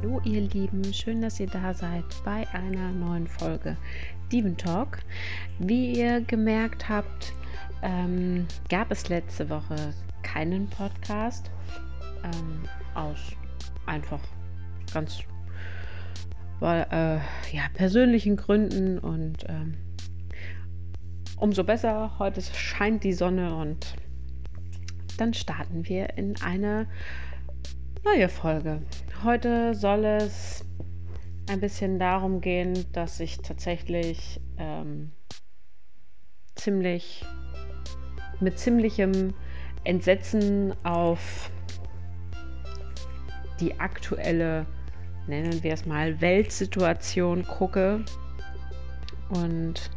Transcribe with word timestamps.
Hallo 0.00 0.20
ihr 0.22 0.42
Lieben, 0.42 0.94
schön, 0.94 1.20
dass 1.20 1.40
ihr 1.40 1.48
da 1.48 1.74
seid 1.74 2.04
bei 2.24 2.46
einer 2.52 2.92
neuen 2.92 3.26
Folge 3.26 3.76
Diven 4.30 4.56
Talk. 4.56 5.00
Wie 5.58 5.98
ihr 5.98 6.20
gemerkt 6.20 6.88
habt, 6.88 7.32
ähm, 7.82 8.46
gab 8.68 8.92
es 8.92 9.08
letzte 9.08 9.50
Woche 9.50 9.92
keinen 10.22 10.68
Podcast 10.70 11.50
ähm, 12.22 12.62
aus 12.94 13.18
einfach 13.86 14.20
ganz 14.94 15.18
weil, 16.60 16.86
äh, 16.92 17.56
ja, 17.56 17.64
persönlichen 17.74 18.36
Gründen 18.36 19.00
und 19.00 19.46
ähm, 19.48 19.74
umso 21.38 21.64
besser. 21.64 22.20
Heute 22.20 22.40
scheint 22.40 23.02
die 23.02 23.14
Sonne 23.14 23.52
und 23.52 23.96
dann 25.16 25.34
starten 25.34 25.88
wir 25.88 26.16
in 26.16 26.40
eine 26.40 26.86
neue 28.04 28.28
Folge. 28.28 28.80
Heute 29.24 29.74
soll 29.74 30.04
es 30.04 30.64
ein 31.50 31.58
bisschen 31.58 31.98
darum 31.98 32.40
gehen, 32.40 32.86
dass 32.92 33.18
ich 33.18 33.38
tatsächlich 33.38 34.40
ähm, 34.58 35.10
ziemlich 36.54 37.24
mit 38.38 38.60
ziemlichem 38.60 39.34
Entsetzen 39.82 40.72
auf 40.84 41.50
die 43.58 43.80
aktuelle, 43.80 44.66
nennen 45.26 45.64
wir 45.64 45.72
es 45.72 45.84
mal, 45.84 46.20
Weltsituation 46.20 47.42
gucke. 47.42 48.04
Und 49.30 49.90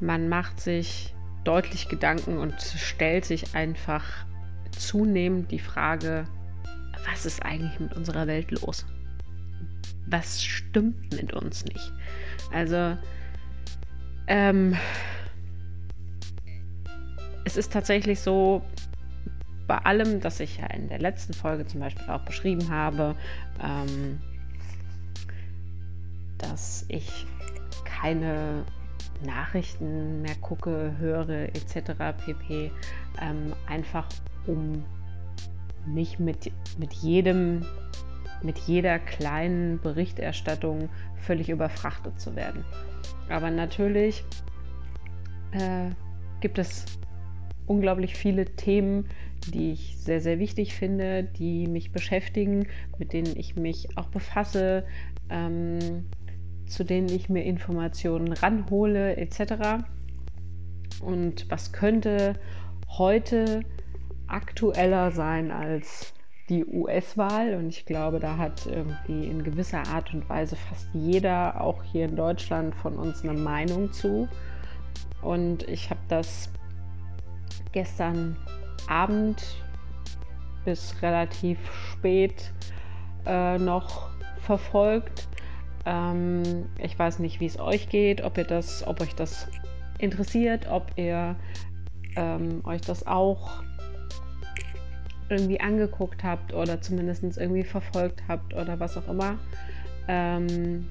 man 0.00 0.28
macht 0.28 0.58
sich 0.60 1.14
deutlich 1.44 1.88
Gedanken 1.88 2.38
und 2.38 2.60
stellt 2.60 3.26
sich 3.26 3.54
einfach 3.54 4.26
zunehmend 4.72 5.52
die 5.52 5.60
Frage, 5.60 6.24
was 7.06 7.26
ist 7.26 7.44
eigentlich 7.44 7.78
mit 7.80 7.94
unserer 7.94 8.26
Welt 8.26 8.50
los? 8.50 8.86
Was 10.06 10.42
stimmt 10.42 11.14
mit 11.14 11.32
uns 11.32 11.64
nicht? 11.64 11.92
Also, 12.52 12.96
ähm, 14.26 14.76
es 17.44 17.56
ist 17.56 17.72
tatsächlich 17.72 18.20
so, 18.20 18.62
bei 19.66 19.78
allem, 19.78 20.20
das 20.20 20.40
ich 20.40 20.58
ja 20.58 20.66
in 20.68 20.88
der 20.88 20.98
letzten 20.98 21.34
Folge 21.34 21.66
zum 21.66 21.80
Beispiel 21.80 22.08
auch 22.08 22.22
beschrieben 22.22 22.70
habe, 22.70 23.14
ähm, 23.62 24.18
dass 26.38 26.86
ich 26.88 27.26
keine 27.84 28.64
Nachrichten 29.24 30.22
mehr 30.22 30.36
gucke, 30.36 30.94
höre 30.98 31.48
etc. 31.54 31.92
pp. 32.24 32.70
Ähm, 33.20 33.52
einfach 33.66 34.08
um 34.46 34.84
nicht 35.92 36.20
mit, 36.20 36.52
mit 36.78 36.92
jedem, 36.94 37.64
mit 38.42 38.58
jeder 38.58 38.98
kleinen 38.98 39.80
Berichterstattung 39.80 40.88
völlig 41.16 41.48
überfrachtet 41.48 42.20
zu 42.20 42.36
werden. 42.36 42.64
Aber 43.28 43.50
natürlich 43.50 44.24
äh, 45.52 45.90
gibt 46.40 46.58
es 46.58 46.84
unglaublich 47.66 48.14
viele 48.14 48.44
Themen, 48.44 49.08
die 49.46 49.72
ich 49.72 49.98
sehr, 49.98 50.20
sehr 50.20 50.38
wichtig 50.38 50.74
finde, 50.74 51.24
die 51.24 51.66
mich 51.66 51.92
beschäftigen, 51.92 52.66
mit 52.98 53.12
denen 53.12 53.36
ich 53.36 53.56
mich 53.56 53.96
auch 53.96 54.08
befasse, 54.08 54.84
ähm, 55.30 56.06
zu 56.66 56.84
denen 56.84 57.08
ich 57.08 57.28
mir 57.28 57.44
Informationen 57.44 58.32
ranhole, 58.32 59.16
etc. 59.16 59.84
Und 61.00 61.50
was 61.50 61.72
könnte 61.72 62.34
heute 62.88 63.62
aktueller 64.28 65.10
sein 65.10 65.50
als 65.50 66.12
die 66.48 66.64
US-Wahl 66.64 67.54
und 67.54 67.68
ich 67.68 67.84
glaube, 67.84 68.20
da 68.20 68.38
hat 68.38 68.66
irgendwie 68.66 69.26
in 69.26 69.44
gewisser 69.44 69.86
Art 69.86 70.14
und 70.14 70.28
Weise 70.28 70.56
fast 70.56 70.88
jeder, 70.94 71.60
auch 71.60 71.82
hier 71.82 72.06
in 72.06 72.16
Deutschland, 72.16 72.74
von 72.74 72.96
uns 72.96 73.22
eine 73.22 73.34
Meinung 73.34 73.92
zu. 73.92 74.28
Und 75.20 75.68
ich 75.68 75.90
habe 75.90 76.00
das 76.08 76.50
gestern 77.72 78.36
Abend 78.88 79.42
bis 80.64 81.02
relativ 81.02 81.58
spät 81.92 82.52
äh, 83.26 83.58
noch 83.58 84.08
verfolgt. 84.40 85.28
Ähm, 85.84 86.66
ich 86.78 86.98
weiß 86.98 87.18
nicht, 87.18 87.40
wie 87.40 87.46
es 87.46 87.58
euch 87.60 87.88
geht, 87.88 88.22
ob 88.22 88.38
ihr 88.38 88.44
das, 88.44 88.86
ob 88.86 89.00
euch 89.02 89.14
das 89.14 89.48
interessiert, 89.98 90.66
ob 90.70 90.92
ihr 90.96 91.36
ähm, 92.16 92.62
euch 92.64 92.80
das 92.80 93.06
auch 93.06 93.62
irgendwie 95.28 95.60
angeguckt 95.60 96.24
habt 96.24 96.54
oder 96.54 96.80
zumindest 96.80 97.22
irgendwie 97.36 97.64
verfolgt 97.64 98.22
habt 98.28 98.54
oder 98.54 98.80
was 98.80 98.96
auch 98.96 99.08
immer. 99.08 99.38
Ähm, 100.06 100.86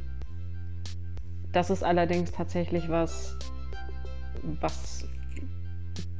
das 1.51 1.69
ist 1.69 1.83
allerdings 1.83 2.31
tatsächlich 2.31 2.89
was, 2.89 3.37
was 4.59 5.07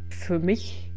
für 0.09 0.39
mich 0.39 0.91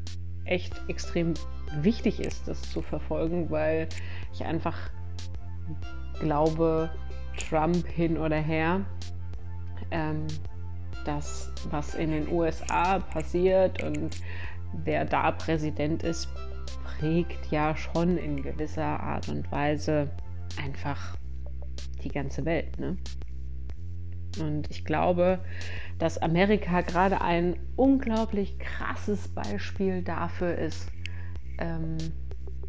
echt 0.44 0.80
extrem 0.88 1.34
wichtig 1.82 2.20
ist, 2.20 2.48
das 2.48 2.62
zu 2.62 2.82
verfolgen, 2.82 3.50
weil 3.50 3.88
ich 4.32 4.44
einfach 4.44 4.91
glaube, 6.20 6.91
Trump 7.36 7.86
hin 7.86 8.19
oder 8.19 8.36
her, 8.36 8.80
ähm, 9.91 10.26
das, 11.04 11.53
was 11.70 11.94
in 11.94 12.10
den 12.10 12.28
USA 12.28 12.98
passiert 12.98 13.82
und 13.82 14.20
wer 14.84 15.04
da 15.04 15.32
Präsident 15.32 16.03
ist, 16.03 16.28
prägt 16.84 17.50
ja 17.50 17.76
schon 17.76 18.19
in 18.19 18.42
gewisser 18.42 19.00
Art 19.00 19.28
und 19.28 19.50
Weise 19.50 20.10
einfach 20.62 21.16
die 22.03 22.08
ganze 22.08 22.44
Welt. 22.44 22.78
Ne? 22.78 22.97
Und 24.38 24.70
ich 24.70 24.84
glaube, 24.84 25.41
dass 25.98 26.19
Amerika 26.19 26.82
gerade 26.82 27.20
ein 27.20 27.56
unglaublich 27.76 28.59
krasses 28.59 29.28
Beispiel 29.28 30.03
dafür 30.03 30.56
ist, 30.56 30.88
ähm, 31.59 31.97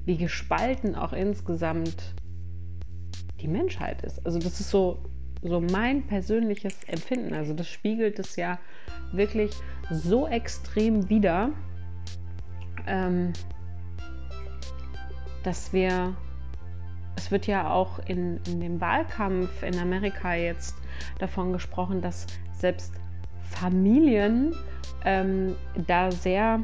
wie 0.05 0.17
gespalten 0.17 0.95
auch 0.95 1.13
insgesamt 1.13 2.15
die 3.39 3.47
Menschheit 3.47 4.01
ist. 4.03 4.25
Also 4.25 4.39
das 4.39 4.59
ist 4.59 4.69
so, 4.69 5.03
so 5.41 5.61
mein 5.61 6.05
persönliches 6.07 6.83
Empfinden. 6.85 7.33
Also 7.33 7.53
das 7.53 7.67
spiegelt 7.67 8.19
es 8.19 8.35
ja 8.35 8.59
wirklich 9.11 9.51
so 9.89 10.27
extrem 10.27 11.09
wider. 11.09 11.51
Ähm, 12.87 13.33
dass 15.43 15.73
wir, 15.73 16.13
es 17.15 17.31
wird 17.31 17.47
ja 17.47 17.69
auch 17.69 17.99
in, 18.07 18.39
in 18.47 18.59
dem 18.59 18.81
Wahlkampf 18.81 19.63
in 19.63 19.77
Amerika 19.79 20.33
jetzt 20.35 20.75
davon 21.19 21.53
gesprochen, 21.53 22.01
dass 22.01 22.27
selbst 22.53 22.93
Familien 23.43 24.55
ähm, 25.03 25.55
da 25.87 26.11
sehr 26.11 26.61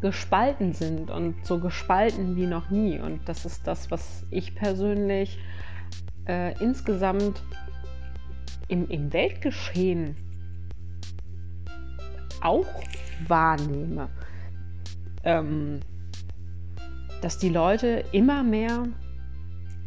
gespalten 0.00 0.72
sind 0.72 1.10
und 1.10 1.46
so 1.46 1.58
gespalten 1.58 2.36
wie 2.36 2.46
noch 2.46 2.70
nie. 2.70 2.98
Und 2.98 3.28
das 3.28 3.44
ist 3.44 3.66
das, 3.66 3.90
was 3.90 4.24
ich 4.30 4.54
persönlich 4.54 5.38
äh, 6.28 6.52
insgesamt 6.62 7.42
im, 8.68 8.88
im 8.88 9.12
Weltgeschehen 9.12 10.16
auch 12.42 12.66
wahrnehme. 13.26 14.08
Ähm, 15.24 15.80
dass 17.22 17.38
die 17.38 17.48
Leute 17.48 18.04
immer 18.12 18.42
mehr 18.42 18.86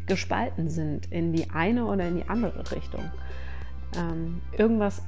gespalten 0.07 0.69
sind 0.69 1.11
in 1.11 1.33
die 1.33 1.49
eine 1.51 1.85
oder 1.85 2.07
in 2.07 2.15
die 2.15 2.27
andere 2.27 2.69
Richtung. 2.71 3.03
Ähm, 3.95 4.41
irgendwas 4.57 5.01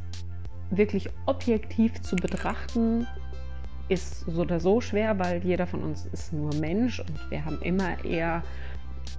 wirklich 0.69 1.09
objektiv 1.25 2.01
zu 2.01 2.15
betrachten, 2.15 3.05
ist 3.89 4.21
so 4.21 4.41
oder 4.41 4.59
so 4.59 4.79
schwer, 4.79 5.19
weil 5.19 5.43
jeder 5.43 5.67
von 5.67 5.83
uns 5.83 6.05
ist 6.13 6.31
nur 6.31 6.53
Mensch 6.55 6.99
und 6.99 7.29
wir 7.29 7.43
haben 7.43 7.61
immer 7.61 8.03
eher, 8.05 8.41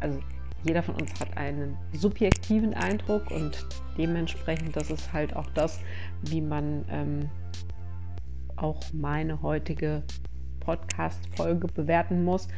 also 0.00 0.19
jeder 0.65 0.82
von 0.82 0.94
uns 0.94 1.21
hat 1.21 1.37
einen 1.37 1.76
subjektiven 1.93 2.73
Eindruck 2.73 3.31
und 3.31 3.67
dementsprechend, 3.99 4.75
das 4.75 4.91
ist 4.91 5.12
halt 5.12 5.37
auch 5.37 5.50
das, 5.55 5.81
wie 6.23 6.41
man 6.41 6.85
ähm, 6.88 7.29
auch 8.56 8.81
meine 8.93 9.43
heutige 9.43 10.03
Podcast-Folge 10.61 11.67
bewerten 11.67 12.25
muss. 12.25 12.49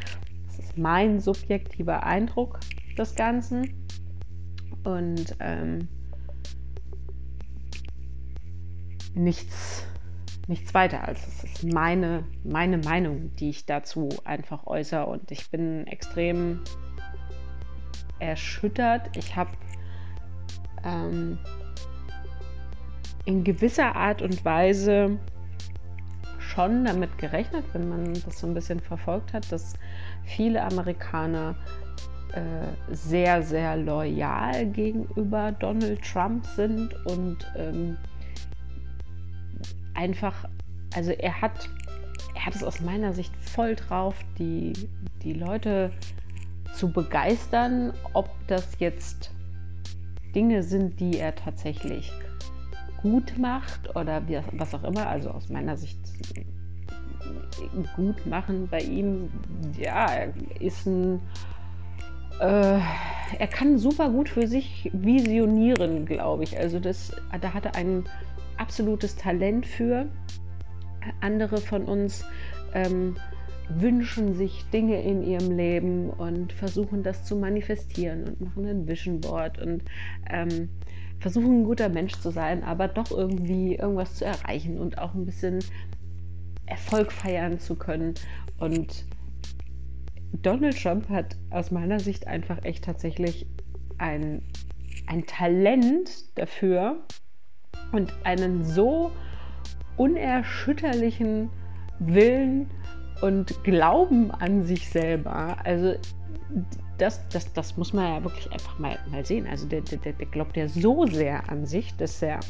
Das 0.57 0.67
ist 0.67 0.79
mein 0.79 1.21
subjektiver 1.21 2.05
Eindruck 2.05 2.61
des 2.97 3.17
Ganzen. 3.17 3.87
Und 4.85 5.35
ähm, 5.41 5.89
nichts, 9.15 9.87
nichts 10.47 10.75
weiter 10.75 11.09
als 11.09 11.27
es 11.27 11.45
ist 11.45 11.65
meine, 11.73 12.25
meine 12.45 12.79
Meinung, 12.79 13.35
die 13.37 13.51
ich 13.51 13.67
dazu 13.67 14.09
einfach 14.25 14.67
äußere. 14.67 15.07
Und 15.07 15.31
ich 15.31 15.51
bin 15.51 15.87
extrem 15.89 16.61
erschüttert. 18.21 19.17
Ich 19.17 19.35
habe 19.35 19.51
ähm, 20.85 21.39
in 23.25 23.43
gewisser 23.43 23.97
Art 23.97 24.23
und 24.23 24.45
Weise 24.45 25.19
schon 26.39 26.85
damit 26.85 27.19
gerechnet, 27.19 27.65
wenn 27.73 27.89
man 27.89 28.15
das 28.15 28.39
so 28.39 28.47
ein 28.47 28.55
bisschen 28.55 28.79
verfolgt 28.79 29.33
hat, 29.33 29.51
dass 29.51 29.75
viele 30.25 30.63
Amerikaner 30.63 31.55
äh, 32.33 32.95
sehr, 32.95 33.43
sehr 33.43 33.77
loyal 33.77 34.67
gegenüber 34.67 35.53
Donald 35.53 36.03
Trump 36.03 36.45
sind 36.47 36.95
und 37.07 37.39
ähm, 37.57 37.97
einfach, 39.95 40.49
also 40.95 41.13
er 41.13 41.41
hat, 41.41 41.69
er 42.35 42.47
hat 42.47 42.55
es 42.55 42.65
aus 42.65 42.81
meiner 42.81 43.13
Sicht 43.13 43.35
voll 43.37 43.77
drauf, 43.77 44.17
die, 44.39 44.73
die 45.23 45.33
Leute 45.33 45.93
zu 46.75 46.91
begeistern, 46.91 47.93
ob 48.13 48.29
das 48.49 48.79
jetzt 48.79 49.31
Dinge 50.35 50.63
sind, 50.63 50.99
die 50.99 51.19
er 51.19 51.35
tatsächlich 51.35 52.13
gut 53.01 53.39
macht 53.39 53.95
oder 53.95 54.23
was 54.53 54.75
auch 54.75 54.83
immer. 54.83 55.07
Also 55.07 55.31
aus 55.31 55.49
meiner 55.49 55.77
Sicht 55.77 55.99
gut 57.97 58.27
machen 58.27 58.69
bei 58.71 58.81
ihm, 58.81 59.31
ja, 59.79 60.09
ist 60.61 60.87
ein 60.87 61.21
äh, 62.41 62.79
er 63.39 63.47
kann 63.49 63.79
super 63.79 64.11
gut 64.11 64.29
für 64.29 64.47
sich 64.47 64.91
visionieren, 64.93 66.05
glaube 66.05 66.45
ich. 66.45 66.59
Also 66.59 66.81
das, 66.81 67.13
da 67.41 67.55
hat 67.55 67.65
er 67.65 67.77
ein 67.77 68.05
absolutes 68.57 69.17
Talent 69.17 69.67
für. 69.67 70.07
Andere 71.21 71.59
von 71.59 71.85
uns 71.85 72.25
ähm, 72.73 73.17
wünschen 73.69 74.35
sich 74.35 74.65
Dinge 74.73 75.03
in 75.03 75.23
ihrem 75.23 75.57
Leben 75.57 76.11
und 76.11 76.53
versuchen 76.53 77.03
das 77.03 77.25
zu 77.25 77.37
manifestieren 77.37 78.25
und 78.25 78.41
machen 78.41 78.67
ein 78.67 78.89
Vision 78.89 79.21
Board 79.21 79.61
und 79.61 79.83
ähm, 80.31 80.69
versuchen 81.21 81.61
ein 81.61 81.65
guter 81.65 81.89
Mensch 81.89 82.15
zu 82.15 82.31
sein, 82.31 82.63
aber 82.65 82.89
doch 82.89 83.11
irgendwie 83.11 83.77
irgendwas 83.77 84.17
zu 84.17 84.25
erreichen 84.25 84.79
und 84.79 84.99
auch 84.99 85.15
ein 85.15 85.25
bisschen 85.25 85.61
Erfolg 86.67 87.13
feiern 87.13 87.59
zu 87.59 87.77
können. 87.77 88.15
Und 88.59 89.05
Donald 90.43 90.81
Trump 90.81 91.09
hat 91.09 91.37
aus 91.51 91.71
meiner 91.71 92.01
Sicht 92.01 92.27
einfach 92.27 92.65
echt 92.65 92.85
tatsächlich 92.85 93.47
ein, 93.99 94.43
ein 95.07 95.27
Talent 95.27 96.37
dafür 96.39 97.05
und 97.93 98.13
einen 98.25 98.65
so 98.65 99.13
unerschütterlichen 99.97 101.51
Willen 102.01 102.69
und 103.23 103.63
Glauben 103.65 104.31
an 104.33 104.65
sich 104.65 104.89
selber. 104.89 105.57
Also 105.65 105.95
das, 106.99 107.27
das, 107.29 107.53
das 107.53 107.77
muss 107.77 107.93
man 107.93 108.15
ja 108.15 108.25
wirklich 108.25 108.51
einfach 108.53 108.79
mal, 108.79 108.99
mal 109.11 109.25
sehen. 109.25 109.47
Also 109.47 109.67
der, 109.67 109.83
der, 109.83 110.13
der 110.13 110.27
glaubt 110.27 110.57
ja 110.57 110.69
so 110.69 111.07
sehr 111.07 111.49
an 111.49 111.67
sich, 111.67 111.95
dass 111.97 112.21
er 112.23 112.41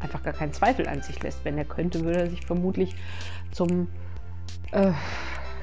einfach 0.00 0.22
gar 0.22 0.32
keinen 0.32 0.52
Zweifel 0.52 0.88
an 0.88 1.02
sich 1.02 1.22
lässt. 1.22 1.44
Wenn 1.44 1.58
er 1.58 1.64
könnte, 1.64 2.04
würde 2.04 2.20
er 2.20 2.30
sich 2.30 2.44
vermutlich 2.44 2.94
zum, 3.50 3.88
äh, 4.72 4.92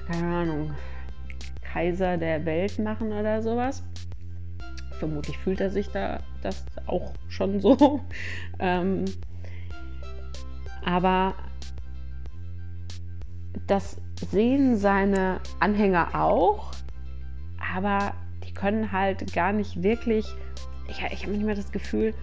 keine 0.08 0.36
Ahnung, 0.36 0.74
Kaiser 1.62 2.18
der 2.18 2.46
Welt 2.46 2.80
machen 2.80 3.12
oder 3.12 3.42
sowas. 3.42 3.84
Vermutlich 5.00 5.38
fühlt 5.38 5.62
er 5.62 5.70
sich 5.70 5.90
da 5.90 6.20
das 6.42 6.66
auch 6.88 7.14
schon 7.30 7.60
so. 7.60 8.02
ähm, 8.60 9.06
aber 10.84 11.36
das 13.68 13.98
sehen 14.32 14.78
seine 14.78 15.42
Anhänger 15.60 16.16
auch, 16.16 16.72
aber 17.74 18.14
die 18.46 18.54
können 18.54 18.92
halt 18.92 19.34
gar 19.34 19.52
nicht 19.52 19.84
wirklich, 19.84 20.26
ich, 20.88 21.04
ich 21.12 21.24
habe 21.24 21.34
manchmal 21.34 21.56
das 21.56 21.72
Gefühl, 21.72 22.14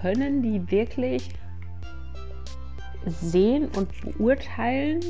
können 0.00 0.42
die 0.42 0.70
wirklich 0.70 1.30
sehen 3.06 3.68
und 3.76 3.88
beurteilen, 4.00 5.00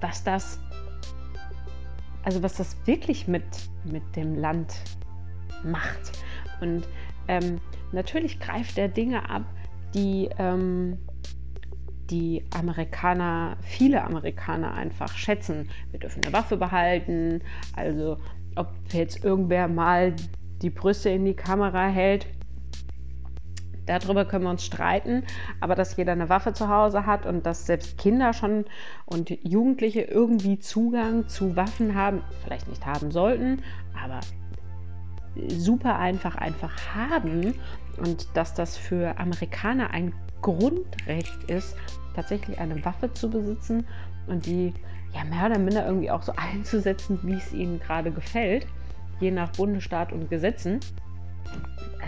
was 0.00 0.22
das, 0.24 0.58
also 2.24 2.42
was 2.42 2.54
das 2.56 2.76
wirklich 2.86 3.26
mit, 3.28 3.44
mit 3.84 4.02
dem 4.16 4.34
Land 4.36 4.74
macht. 5.64 6.12
Und 6.60 6.86
ähm, 7.28 7.60
natürlich 7.92 8.38
greift 8.40 8.78
er 8.78 8.88
Dinge 8.88 9.28
ab, 9.28 9.44
die 9.94 10.28
ähm, 10.38 10.98
die 12.10 12.44
Amerikaner, 12.54 13.56
viele 13.62 14.04
Amerikaner 14.04 14.74
einfach 14.74 15.16
schätzen. 15.16 15.70
Wir 15.90 16.00
dürfen 16.00 16.22
eine 16.22 16.32
Waffe 16.32 16.58
behalten. 16.58 17.40
Also 17.74 18.18
ob 18.54 18.68
jetzt 18.92 19.24
irgendwer 19.24 19.66
mal 19.66 20.14
die 20.60 20.70
Brüste 20.70 21.08
in 21.08 21.24
die 21.24 21.34
Kamera 21.34 21.88
hält, 21.88 22.26
darüber 23.86 24.24
können 24.24 24.44
wir 24.44 24.50
uns 24.50 24.64
streiten, 24.64 25.24
aber 25.60 25.74
dass 25.74 25.96
jeder 25.96 26.12
eine 26.12 26.28
Waffe 26.28 26.52
zu 26.52 26.68
Hause 26.68 27.06
hat 27.06 27.26
und 27.26 27.46
dass 27.46 27.66
selbst 27.66 27.98
Kinder 27.98 28.32
schon 28.32 28.64
und 29.06 29.30
Jugendliche 29.30 30.02
irgendwie 30.02 30.58
Zugang 30.58 31.28
zu 31.28 31.56
Waffen 31.56 31.94
haben, 31.94 32.22
vielleicht 32.44 32.68
nicht 32.68 32.86
haben 32.86 33.10
sollten, 33.10 33.62
aber 34.02 34.20
super 35.48 35.98
einfach 35.98 36.36
einfach 36.36 36.72
haben 36.94 37.54
und 37.98 38.28
dass 38.34 38.54
das 38.54 38.76
für 38.76 39.18
Amerikaner 39.18 39.90
ein 39.90 40.12
Grundrecht 40.42 41.44
ist, 41.48 41.76
tatsächlich 42.14 42.58
eine 42.58 42.84
Waffe 42.84 43.12
zu 43.12 43.30
besitzen 43.30 43.86
und 44.26 44.46
die 44.46 44.74
ja 45.14 45.24
mehr 45.24 45.46
oder 45.46 45.58
minder 45.58 45.86
irgendwie 45.86 46.10
auch 46.10 46.22
so 46.22 46.32
einzusetzen, 46.36 47.18
wie 47.22 47.34
es 47.34 47.52
ihnen 47.52 47.80
gerade 47.80 48.10
gefällt, 48.10 48.66
je 49.20 49.30
nach 49.30 49.50
Bundesstaat 49.52 50.12
und 50.12 50.30
Gesetzen 50.30 50.80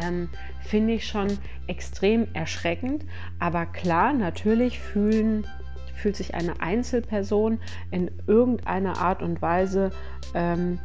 ähm, 0.03 0.29
finde 0.61 0.95
ich 0.95 1.07
schon 1.07 1.39
extrem 1.67 2.27
erschreckend. 2.35 3.05
Aber 3.39 3.67
klar, 3.67 4.13
natürlich 4.13 4.79
fühlen, 4.79 5.47
fühlt 5.95 6.17
sich 6.17 6.35
eine 6.35 6.61
Einzelperson 6.61 7.61
in 7.91 8.11
irgendeiner 8.27 8.99
Art 8.99 9.23
und 9.23 9.41
Weise 9.43 9.91
ähm, 10.35 10.79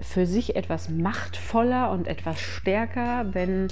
für 0.00 0.26
sich 0.26 0.56
etwas 0.56 0.88
machtvoller 0.88 1.90
und 1.90 2.06
etwas 2.06 2.40
stärker, 2.40 3.34
wenn 3.34 3.68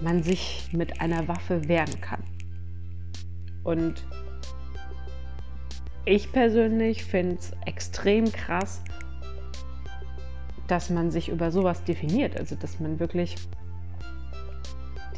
man 0.00 0.22
sich 0.22 0.68
mit 0.72 1.00
einer 1.00 1.28
Waffe 1.28 1.68
wehren 1.68 2.00
kann. 2.00 2.22
Und 3.62 4.04
ich 6.04 6.32
persönlich 6.32 7.04
finde 7.04 7.36
es 7.36 7.52
extrem 7.64 8.30
krass, 8.32 8.82
dass 10.72 10.88
man 10.88 11.10
sich 11.10 11.28
über 11.28 11.50
sowas 11.50 11.84
definiert. 11.84 12.40
Also, 12.40 12.56
dass 12.56 12.80
man 12.80 12.98
wirklich 12.98 13.36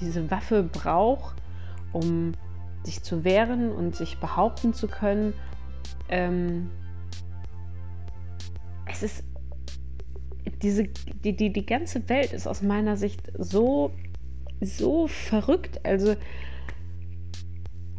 diese 0.00 0.28
Waffe 0.28 0.64
braucht, 0.64 1.36
um 1.92 2.32
sich 2.82 3.04
zu 3.04 3.22
wehren 3.22 3.70
und 3.70 3.94
sich 3.94 4.18
behaupten 4.18 4.74
zu 4.74 4.88
können. 4.88 5.32
Ähm, 6.08 6.70
es 8.90 9.04
ist 9.04 9.22
diese, 10.60 10.88
die, 11.22 11.36
die, 11.36 11.52
die 11.52 11.64
ganze 11.64 12.08
Welt 12.08 12.32
ist 12.32 12.48
aus 12.48 12.60
meiner 12.60 12.96
Sicht 12.96 13.31
so, 13.38 13.93
so 14.60 15.06
verrückt. 15.06 15.86
Also 15.86 16.17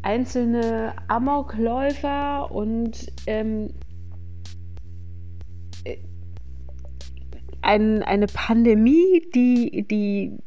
einzelne 0.02 0.94
Amokläufer 1.08 2.52
und 2.52 3.14
ähm, 3.28 3.70
ein, 7.66 8.04
eine 8.04 8.28
Pandemie, 8.28 9.28
die, 9.34 9.88
die 9.90 10.38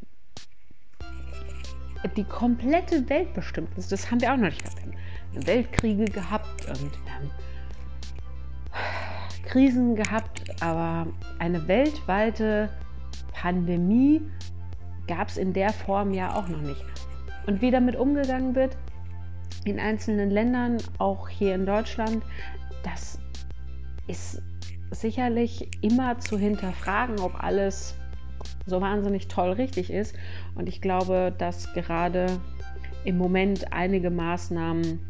die 2.16 2.25
komplette 2.25 3.08
Welt 3.08 3.34
bestimmt 3.34 3.76
ist. 3.76 3.90
Das 3.90 4.10
haben 4.10 4.20
wir 4.20 4.32
auch 4.32 4.37
noch 4.37 4.44
nicht 4.50 4.62
gehabt. 4.62 4.87
Wir 4.87 5.40
haben 5.40 5.46
Weltkriege 5.46 6.04
gehabt 6.04 6.66
und 6.68 6.92
wir 7.04 7.14
haben 7.14 7.30
Krisen 9.44 9.96
gehabt, 9.96 10.62
aber 10.62 11.08
eine 11.40 11.66
weltweite 11.66 12.70
Pandemie 13.32 14.22
gab 15.08 15.28
es 15.28 15.37
in 15.38 15.52
der 15.52 15.72
Form 15.72 16.14
ja 16.14 16.34
auch 16.37 16.46
noch 16.48 16.60
nicht. 16.60 16.84
Und 17.46 17.60
wie 17.60 17.72
damit 17.72 17.96
umgegangen 17.96 18.54
wird 18.54 18.76
in 19.64 19.80
einzelnen 19.80 20.30
Ländern, 20.30 20.78
auch 20.98 21.28
hier 21.28 21.54
in 21.56 21.66
Deutschland, 21.66 22.22
das 22.84 23.18
ist 24.06 24.40
sicherlich 24.90 25.68
immer 25.83 26.18
zu 26.18 26.38
hinterfragen, 26.38 27.21
ob 27.21 27.42
alles 27.42 27.95
so 28.66 28.80
wahnsinnig 28.80 29.28
toll 29.28 29.52
richtig 29.52 29.90
ist. 29.90 30.14
Und 30.54 30.68
ich 30.68 30.80
glaube, 30.80 31.35
dass 31.37 31.73
gerade 31.75 32.26
im 33.04 33.18
Moment 33.18 33.73
einige 33.73 34.11
Maßnahmen 34.11 35.00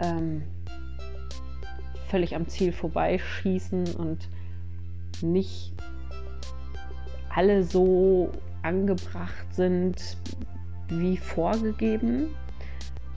ähm, 0.00 0.42
völlig 2.08 2.34
am 2.34 2.48
Ziel 2.48 2.72
vorbeischießen 2.72 3.94
und 3.94 4.28
nicht 5.22 5.72
alle 7.34 7.62
so 7.62 8.30
angebracht 8.62 9.46
sind 9.52 10.16
wie 10.88 11.16
vorgegeben. 11.16 12.34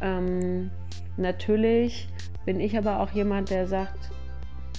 Ähm, 0.02 0.70
natürlich 1.18 2.08
bin 2.46 2.60
ich 2.60 2.78
aber 2.78 3.00
auch 3.00 3.12
jemand, 3.12 3.50
der 3.50 3.68
sagt, 3.68 4.12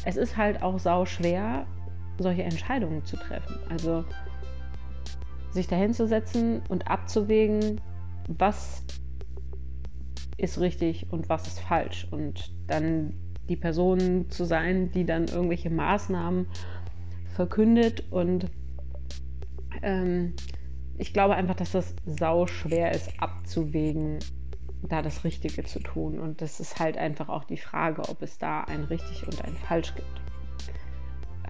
es 0.05 0.17
ist 0.17 0.37
halt 0.37 0.63
auch 0.63 0.79
sau 0.79 1.05
schwer, 1.07 1.67
solche 2.19 2.43
Entscheidungen 2.43 3.05
zu 3.05 3.17
treffen. 3.17 3.57
Also 3.69 4.05
sich 5.51 5.67
dahinzusetzen 5.67 6.63
und 6.69 6.89
abzuwägen, 6.89 7.81
was 8.29 8.83
ist 10.37 10.61
richtig 10.61 11.07
und 11.11 11.29
was 11.29 11.47
ist 11.47 11.61
falsch. 11.61 12.09
Und 12.11 12.53
dann 12.67 13.15
die 13.49 13.57
Person 13.57 14.31
zu 14.31 14.45
sein, 14.45 14.91
die 14.91 15.05
dann 15.05 15.29
irgendwelche 15.29 15.71
Maßnahmen 15.71 16.47
verkündet 17.35 18.05
und 18.11 18.47
ähm, 19.83 20.35
ich 20.97 21.13
glaube 21.13 21.35
einfach, 21.35 21.57
dass 21.57 21.73
das 21.73 21.95
sau 22.07 22.47
schwer 22.47 22.93
ist 22.93 23.11
abzuwägen, 23.19 24.19
da 24.89 25.03
das 25.03 25.25
Richtige 25.25 25.65
zu 25.65 25.81
tun. 25.81 26.19
Und 26.19 26.41
das 26.41 26.61
ist 26.61 26.79
halt 26.79 26.97
einfach 26.97 27.29
auch 27.29 27.45
die 27.45 27.57
Frage, 27.57 28.03
ob 28.09 28.23
es 28.23 28.39
da 28.39 28.63
ein 28.63 28.85
richtig 28.85 29.27
und 29.27 29.45
ein 29.45 29.57
falsch 29.57 29.95
gibt. 29.95 30.21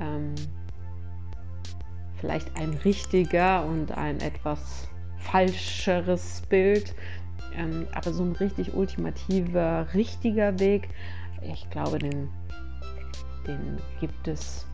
Ähm, 0.01 0.35
vielleicht 2.21 2.57
ein 2.57 2.75
richtiger 2.85 3.65
und 3.65 3.93
ein 3.93 4.21
etwas 4.21 4.89
falscheres 5.19 6.43
Bild. 6.49 6.95
Ähm, 7.57 7.87
aber 7.95 8.13
so 8.13 8.25
ein 8.25 8.33
richtig 8.33 8.75
ultimativer, 8.75 9.87
richtiger 9.95 10.59
Weg, 10.59 10.89
ich 11.43 11.69
glaube, 11.71 11.99
den, 11.99 12.29
den 13.47 13.79
gibt 14.01 14.27
es 14.27 14.67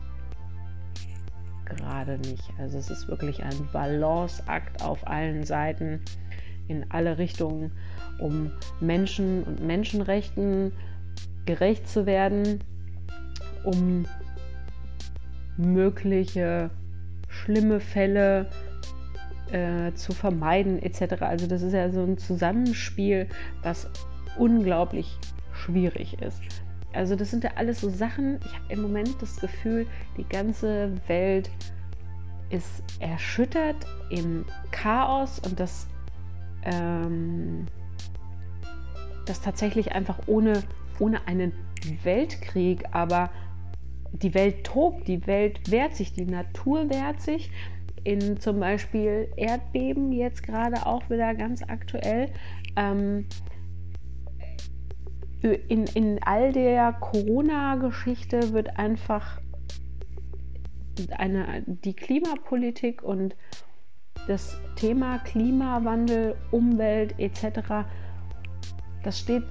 gerade 1.65 2.17
nicht. 2.19 2.49
Also 2.57 2.77
es 2.77 2.89
ist 2.89 3.07
wirklich 3.07 3.43
ein 3.43 3.69
Balanceakt 3.71 4.81
auf 4.83 5.05
allen 5.07 5.43
Seiten, 5.43 6.01
in 6.71 6.85
alle 6.89 7.17
Richtungen, 7.17 7.71
um 8.19 8.51
Menschen 8.79 9.43
und 9.43 9.65
Menschenrechten 9.65 10.71
gerecht 11.45 11.87
zu 11.87 12.05
werden, 12.05 12.59
um 13.63 14.05
mögliche 15.57 16.69
schlimme 17.27 17.79
Fälle 17.79 18.47
äh, 19.51 19.93
zu 19.93 20.13
vermeiden 20.13 20.81
etc. 20.81 21.21
Also 21.21 21.47
das 21.47 21.61
ist 21.61 21.73
ja 21.73 21.89
so 21.91 22.03
ein 22.03 22.17
Zusammenspiel, 22.17 23.27
was 23.63 23.89
unglaublich 24.37 25.17
schwierig 25.53 26.21
ist. 26.21 26.41
Also 26.93 27.15
das 27.15 27.31
sind 27.31 27.43
ja 27.43 27.51
alles 27.55 27.81
so 27.81 27.89
Sachen, 27.89 28.39
ich 28.45 28.53
habe 28.53 28.73
im 28.73 28.81
Moment 28.81 29.15
das 29.21 29.39
Gefühl, 29.39 29.87
die 30.17 30.25
ganze 30.27 30.91
Welt 31.07 31.49
ist 32.49 32.83
erschüttert 32.99 33.77
im 34.09 34.45
Chaos 34.71 35.39
und 35.39 35.59
das, 35.59 35.87
ähm, 36.63 37.65
das 39.25 39.41
tatsächlich 39.41 39.93
einfach 39.93 40.19
ohne, 40.27 40.63
ohne 40.99 41.27
einen 41.27 41.53
Weltkrieg, 42.03 42.83
aber 42.91 43.29
die 44.11 44.33
Welt 44.33 44.65
tobt, 44.65 45.07
die 45.07 45.25
Welt 45.27 45.71
wehrt 45.71 45.95
sich, 45.95 46.13
die 46.13 46.25
Natur 46.25 46.89
wehrt 46.89 47.21
sich. 47.21 47.51
In 48.03 48.39
zum 48.39 48.59
Beispiel 48.59 49.31
Erdbeben 49.37 50.11
jetzt 50.11 50.43
gerade 50.43 50.85
auch 50.85 51.09
wieder 51.09 51.35
ganz 51.35 51.61
aktuell. 51.63 52.29
Ähm, 52.75 53.25
in, 55.41 55.85
in 55.85 56.19
all 56.23 56.51
der 56.51 56.93
Corona-Geschichte 56.93 58.53
wird 58.53 58.77
einfach 58.77 59.39
eine, 61.17 61.63
die 61.65 61.95
Klimapolitik 61.95 63.01
und 63.01 63.35
das 64.27 64.57
Thema 64.75 65.19
Klimawandel, 65.19 66.35
Umwelt 66.51 67.15
etc., 67.17 67.85
das 69.03 69.19
steht 69.19 69.43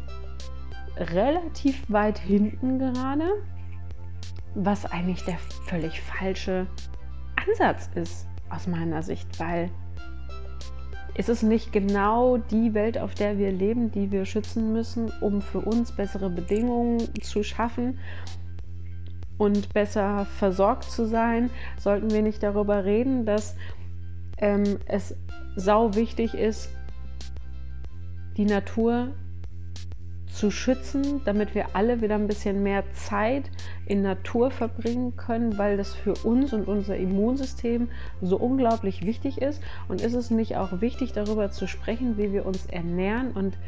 relativ 0.96 1.82
weit 1.88 2.18
hinten 2.18 2.78
gerade, 2.78 3.42
was 4.54 4.84
eigentlich 4.90 5.24
der 5.24 5.38
völlig 5.66 6.00
falsche 6.00 6.66
Ansatz 7.46 7.90
ist 7.94 8.26
aus 8.48 8.66
meiner 8.66 9.02
Sicht, 9.02 9.40
weil 9.40 9.70
ist 11.14 11.28
es 11.28 11.42
nicht 11.42 11.72
genau 11.72 12.38
die 12.38 12.72
Welt, 12.74 12.96
auf 12.96 13.14
der 13.14 13.36
wir 13.36 13.50
leben, 13.50 13.90
die 13.90 14.10
wir 14.10 14.24
schützen 14.24 14.72
müssen, 14.72 15.12
um 15.20 15.42
für 15.42 15.60
uns 15.60 15.92
bessere 15.92 16.30
Bedingungen 16.30 16.98
zu 17.20 17.42
schaffen 17.42 17.98
und 19.36 19.74
besser 19.74 20.24
versorgt 20.38 20.84
zu 20.84 21.06
sein? 21.06 21.50
Sollten 21.78 22.10
wir 22.10 22.22
nicht 22.22 22.42
darüber 22.42 22.84
reden, 22.84 23.26
dass 23.26 23.56
ähm, 24.40 24.78
es 24.86 25.14
sau 25.56 25.94
wichtig 25.94 26.34
ist, 26.34 26.70
die 28.36 28.44
Natur 28.44 29.08
zu 30.32 30.50
schützen, 30.50 31.20
damit 31.24 31.54
wir 31.54 31.74
alle 31.74 32.00
wieder 32.00 32.14
ein 32.14 32.26
bisschen 32.26 32.62
mehr 32.62 32.84
Zeit 32.92 33.50
in 33.84 34.02
Natur 34.02 34.50
verbringen 34.50 35.16
können, 35.16 35.58
weil 35.58 35.76
das 35.76 35.94
für 35.94 36.14
uns 36.24 36.52
und 36.52 36.66
unser 36.66 36.96
Immunsystem 36.96 37.88
so 38.22 38.36
unglaublich 38.36 39.04
wichtig 39.04 39.42
ist. 39.42 39.60
Und 39.88 40.00
ist 40.00 40.14
es 40.14 40.30
nicht 40.30 40.56
auch 40.56 40.80
wichtig, 40.80 41.12
darüber 41.12 41.50
zu 41.50 41.66
sprechen, 41.66 42.16
wie 42.16 42.32
wir 42.32 42.46
uns 42.46 42.66
ernähren 42.66 43.32
und 43.32 43.58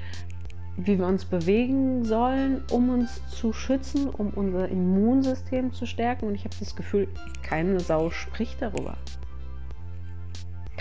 wie 0.77 0.99
wir 0.99 1.07
uns 1.07 1.27
bewegen 1.27 2.05
sollen, 2.05 2.63
um 2.71 2.89
uns 2.89 3.21
zu 3.29 3.53
schützen, 3.53 4.09
um 4.09 4.31
unser 4.31 4.69
Immunsystem 4.69 5.73
zu 5.75 5.85
stärken? 5.85 6.27
Und 6.27 6.35
ich 6.35 6.45
habe 6.45 6.57
das 6.59 6.75
Gefühl, 6.75 7.09
keine 7.43 7.81
Sau 7.81 8.09
spricht 8.09 8.63
darüber. 8.63 8.97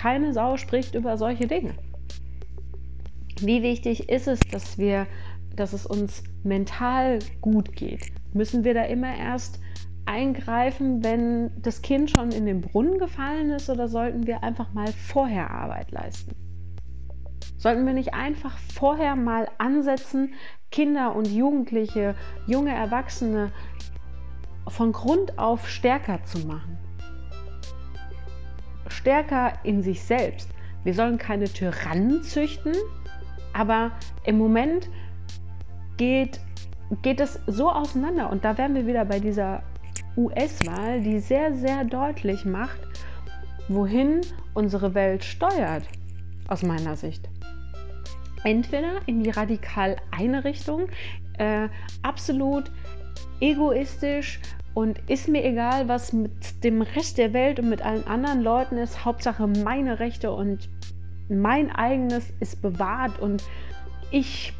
Keine 0.02 0.32
Sau 0.32 0.56
spricht 0.56 0.96
über 0.96 1.16
solche 1.16 1.46
Dinge. 1.46 1.74
Wie 3.40 3.62
wichtig 3.62 4.08
ist 4.08 4.26
es, 4.26 4.40
dass 4.40 4.76
wir 4.76 5.06
dass 5.54 5.72
es 5.72 5.86
uns 5.86 6.24
mental 6.42 7.20
gut 7.40 7.76
geht? 7.76 8.10
Müssen 8.32 8.64
wir 8.64 8.74
da 8.74 8.82
immer 8.82 9.14
erst 9.14 9.60
eingreifen, 10.04 11.04
wenn 11.04 11.52
das 11.62 11.82
Kind 11.82 12.10
schon 12.10 12.32
in 12.32 12.46
den 12.46 12.62
Brunnen 12.62 12.98
gefallen 12.98 13.50
ist 13.50 13.70
oder 13.70 13.86
sollten 13.86 14.26
wir 14.26 14.42
einfach 14.42 14.72
mal 14.72 14.88
vorher 14.88 15.52
Arbeit 15.52 15.92
leisten? 15.92 16.34
Sollten 17.56 17.86
wir 17.86 17.92
nicht 17.92 18.12
einfach 18.12 18.58
vorher 18.58 19.14
mal 19.14 19.46
ansetzen, 19.58 20.34
Kinder 20.72 21.14
und 21.14 21.28
Jugendliche, 21.28 22.16
junge 22.48 22.74
Erwachsene 22.74 23.52
von 24.66 24.90
Grund 24.90 25.38
auf 25.38 25.68
stärker 25.68 26.24
zu 26.24 26.40
machen? 26.40 26.81
Stärker 29.02 29.54
in 29.64 29.82
sich 29.82 30.00
selbst. 30.00 30.48
Wir 30.84 30.94
sollen 30.94 31.18
keine 31.18 31.46
Tyrannen 31.46 32.22
züchten, 32.22 32.72
aber 33.52 33.90
im 34.24 34.38
Moment 34.38 34.88
geht, 35.96 36.38
geht 37.02 37.18
es 37.18 37.40
so 37.48 37.68
auseinander. 37.68 38.30
Und 38.30 38.44
da 38.44 38.56
wären 38.56 38.76
wir 38.76 38.86
wieder 38.86 39.04
bei 39.04 39.18
dieser 39.18 39.64
US-Wahl, 40.16 41.00
die 41.00 41.18
sehr, 41.18 41.52
sehr 41.52 41.84
deutlich 41.84 42.44
macht, 42.44 42.78
wohin 43.66 44.20
unsere 44.54 44.94
Welt 44.94 45.24
steuert, 45.24 45.82
aus 46.46 46.62
meiner 46.62 46.94
Sicht. 46.94 47.28
Entweder 48.44 49.00
in 49.06 49.24
die 49.24 49.30
radikal 49.30 49.96
eine 50.16 50.44
Richtung, 50.44 50.86
äh, 51.38 51.68
absolut 52.02 52.70
egoistisch 53.40 54.38
und 54.74 54.98
ist 55.10 55.28
mir 55.28 55.44
egal, 55.44 55.88
was 55.88 56.12
mit 56.12 56.64
dem 56.64 56.82
Rest 56.82 57.18
der 57.18 57.32
Welt 57.32 57.58
und 57.58 57.68
mit 57.68 57.82
allen 57.82 58.06
anderen 58.06 58.42
Leuten 58.42 58.78
ist. 58.78 59.04
Hauptsache 59.04 59.46
meine 59.46 59.98
Rechte 59.98 60.32
und 60.32 60.70
mein 61.28 61.70
eigenes 61.70 62.32
ist 62.40 62.62
bewahrt 62.62 63.18
und 63.18 63.42
ich 64.10 64.52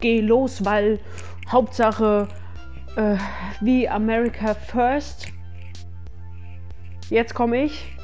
gehe 0.00 0.22
los, 0.22 0.64
weil 0.64 0.98
Hauptsache 1.48 2.28
äh, 2.96 3.16
wie 3.60 3.88
America 3.88 4.54
First. 4.54 5.28
Jetzt 7.10 7.34
komme 7.34 7.64
ich 7.64 7.96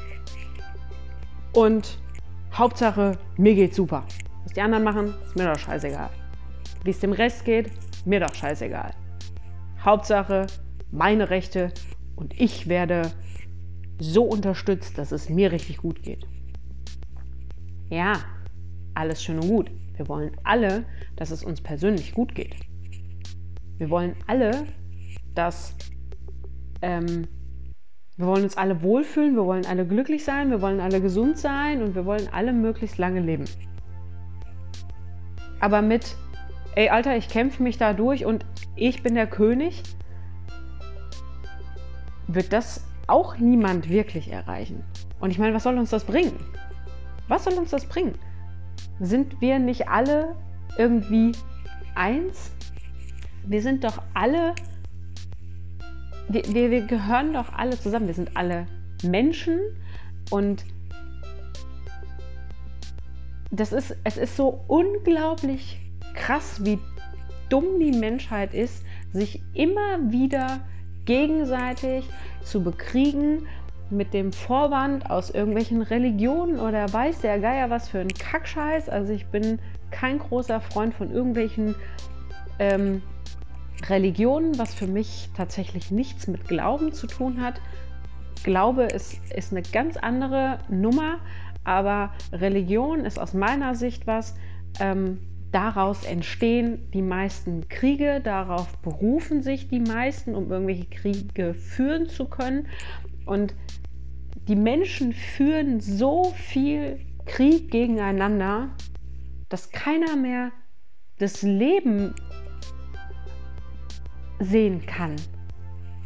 und 1.53 1.99
Hauptsache 2.53 3.17
mir 3.37 3.55
geht's 3.55 3.77
super. 3.77 4.03
Was 4.43 4.53
die 4.53 4.61
anderen 4.61 4.83
machen, 4.83 5.13
ist 5.25 5.35
mir 5.35 5.51
doch 5.51 5.59
scheißegal. 5.59 6.09
Wie 6.83 6.89
es 6.89 6.99
dem 6.99 7.11
Rest 7.11 7.45
geht, 7.45 7.71
mir 8.05 8.19
doch 8.19 8.33
scheißegal. 8.33 8.91
Hauptsache 9.83 10.47
meine 10.91 11.29
Rechte 11.29 11.71
und 12.15 12.39
ich 12.39 12.67
werde 12.67 13.11
so 13.99 14.23
unterstützt, 14.23 14.97
dass 14.97 15.11
es 15.11 15.29
mir 15.29 15.51
richtig 15.51 15.77
gut 15.77 16.01
geht. 16.03 16.25
Ja, 17.89 18.13
alles 18.93 19.23
schön 19.23 19.39
und 19.39 19.47
gut. 19.47 19.71
Wir 19.95 20.07
wollen 20.07 20.31
alle, 20.43 20.85
dass 21.15 21.31
es 21.31 21.43
uns 21.43 21.61
persönlich 21.61 22.13
gut 22.13 22.33
geht. 22.33 22.55
Wir 23.77 23.89
wollen 23.89 24.15
alle, 24.27 24.67
dass 25.35 25.75
ähm, 26.81 27.27
wir 28.17 28.27
wollen 28.27 28.43
uns 28.43 28.57
alle 28.57 28.81
wohlfühlen, 28.81 29.35
wir 29.35 29.45
wollen 29.45 29.65
alle 29.65 29.85
glücklich 29.85 30.25
sein, 30.25 30.51
wir 30.51 30.61
wollen 30.61 30.81
alle 30.81 30.99
gesund 30.99 31.37
sein 31.37 31.81
und 31.81 31.95
wir 31.95 32.05
wollen 32.05 32.27
alle 32.31 32.51
möglichst 32.51 32.97
lange 32.97 33.21
leben. 33.21 33.45
Aber 35.61 35.81
mit, 35.81 36.17
ey 36.75 36.89
Alter, 36.89 37.15
ich 37.15 37.29
kämpfe 37.29 37.63
mich 37.63 37.77
da 37.77 37.93
durch 37.93 38.25
und 38.25 38.45
ich 38.75 39.03
bin 39.03 39.15
der 39.15 39.27
König, 39.27 39.83
wird 42.33 42.53
das 42.53 42.83
auch 43.07 43.37
niemand 43.37 43.89
wirklich 43.89 44.31
erreichen. 44.31 44.83
Und 45.19 45.31
ich 45.31 45.39
meine, 45.39 45.53
was 45.53 45.63
soll 45.63 45.77
uns 45.77 45.89
das 45.89 46.03
bringen? 46.05 46.33
Was 47.27 47.43
soll 47.43 47.53
uns 47.53 47.71
das 47.71 47.85
bringen? 47.85 48.13
sind 48.99 49.39
wir 49.41 49.59
nicht 49.59 49.87
alle 49.87 50.35
irgendwie 50.77 51.31
eins? 51.95 52.51
Wir 53.45 53.61
sind 53.61 53.83
doch 53.83 54.01
alle, 54.13 54.53
wir, 56.27 56.43
wir, 56.53 56.71
wir 56.71 56.81
gehören 56.85 57.33
doch 57.33 57.53
alle 57.53 57.79
zusammen. 57.79 58.07
Wir 58.07 58.13
sind 58.13 58.35
alle 58.35 58.67
Menschen 59.03 59.59
und 60.29 60.65
das 63.51 63.71
ist, 63.71 63.95
es 64.03 64.17
ist 64.17 64.35
so 64.35 64.63
unglaublich 64.67 65.79
krass, 66.13 66.63
wie 66.63 66.79
dumm 67.49 67.79
die 67.79 67.97
Menschheit 67.97 68.53
ist, 68.53 68.83
sich 69.11 69.41
immer 69.53 70.11
wieder 70.11 70.59
gegenseitig 71.09 72.07
zu 72.43 72.61
bekriegen 72.61 73.47
mit 73.89 74.13
dem 74.13 74.31
Vorwand 74.31 75.09
aus 75.09 75.31
irgendwelchen 75.31 75.81
Religionen 75.81 76.59
oder 76.59 76.93
weiß 76.93 77.21
der 77.21 77.39
Geier 77.39 77.71
was 77.71 77.89
für 77.89 77.97
ein 77.97 78.09
Kackscheiß. 78.09 78.89
Also 78.89 79.11
ich 79.11 79.25
bin 79.25 79.57
kein 79.89 80.19
großer 80.19 80.61
Freund 80.61 80.93
von 80.93 81.09
irgendwelchen 81.09 81.73
ähm, 82.59 83.01
Religionen, 83.87 84.59
was 84.59 84.75
für 84.75 84.85
mich 84.85 85.31
tatsächlich 85.35 85.89
nichts 85.89 86.27
mit 86.27 86.47
Glauben 86.47 86.93
zu 86.93 87.07
tun 87.07 87.41
hat. 87.41 87.59
Glaube 88.43 88.83
ist, 88.83 89.17
ist 89.33 89.51
eine 89.51 89.63
ganz 89.63 89.97
andere 89.97 90.59
Nummer, 90.69 91.17
aber 91.63 92.11
Religion 92.31 92.99
ist 92.99 93.19
aus 93.19 93.33
meiner 93.33 93.73
Sicht 93.73 94.05
was, 94.05 94.35
ähm, 94.79 95.17
daraus 95.51 96.03
entstehen 96.05 96.91
die 96.93 97.01
meisten 97.01 97.67
Kriege, 97.69 98.21
darauf 98.21 98.77
berufen 98.79 99.41
sich 99.41 99.67
die 99.67 99.79
meisten, 99.79 100.35
um 100.35 100.51
irgendwelche 100.51 100.85
Kriege 100.85 101.53
führen 101.53 102.07
zu 102.07 102.25
können. 102.25 102.67
Und 103.25 103.55
die 104.47 104.55
Menschen 104.55 105.13
führen 105.13 105.79
so 105.79 106.33
viel 106.35 106.99
Krieg 107.25 107.71
gegeneinander, 107.71 108.69
dass 109.49 109.71
keiner 109.71 110.15
mehr 110.15 110.51
das 111.17 111.41
Leben 111.41 112.13
sehen 114.39 114.85
kann. 114.85 115.15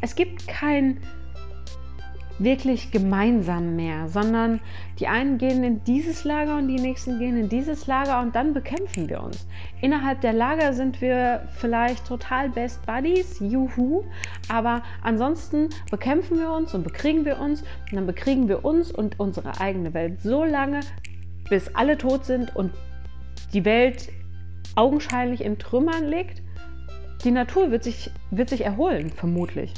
Es 0.01 0.15
gibt 0.15 0.47
kein 0.47 0.99
wirklich 2.39 2.91
gemeinsam 2.91 3.75
mehr, 3.75 4.07
sondern 4.07 4.59
die 4.99 5.07
einen 5.07 5.37
gehen 5.37 5.63
in 5.63 5.83
dieses 5.83 6.23
Lager 6.23 6.57
und 6.57 6.67
die 6.67 6.79
nächsten 6.79 7.19
gehen 7.19 7.37
in 7.37 7.49
dieses 7.49 7.87
Lager 7.87 8.21
und 8.21 8.35
dann 8.35 8.53
bekämpfen 8.53 9.07
wir 9.07 9.21
uns. 9.21 9.47
Innerhalb 9.81 10.21
der 10.21 10.33
Lager 10.33 10.73
sind 10.73 10.99
wir 11.01 11.47
vielleicht 11.57 12.07
total 12.07 12.49
Best 12.49 12.85
Buddies, 12.85 13.39
juhu, 13.39 14.03
aber 14.49 14.81
ansonsten 15.01 15.69
bekämpfen 15.91 16.39
wir 16.39 16.51
uns 16.51 16.73
und 16.73 16.83
bekriegen 16.83 17.25
wir 17.25 17.39
uns 17.39 17.61
und 17.61 17.93
dann 17.93 18.07
bekriegen 18.07 18.47
wir 18.47 18.65
uns 18.65 18.91
und 18.91 19.19
unsere 19.19 19.59
eigene 19.59 19.93
Welt 19.93 20.21
so 20.21 20.43
lange, 20.43 20.79
bis 21.49 21.73
alle 21.75 21.97
tot 21.97 22.25
sind 22.25 22.55
und 22.55 22.71
die 23.53 23.65
Welt 23.65 24.09
augenscheinlich 24.75 25.43
in 25.43 25.59
Trümmern 25.59 26.05
liegt. 26.05 26.41
Die 27.23 27.31
Natur 27.31 27.71
wird 27.71 27.83
sich, 27.83 28.09
wird 28.31 28.49
sich 28.49 28.65
erholen, 28.65 29.11
vermutlich. 29.11 29.73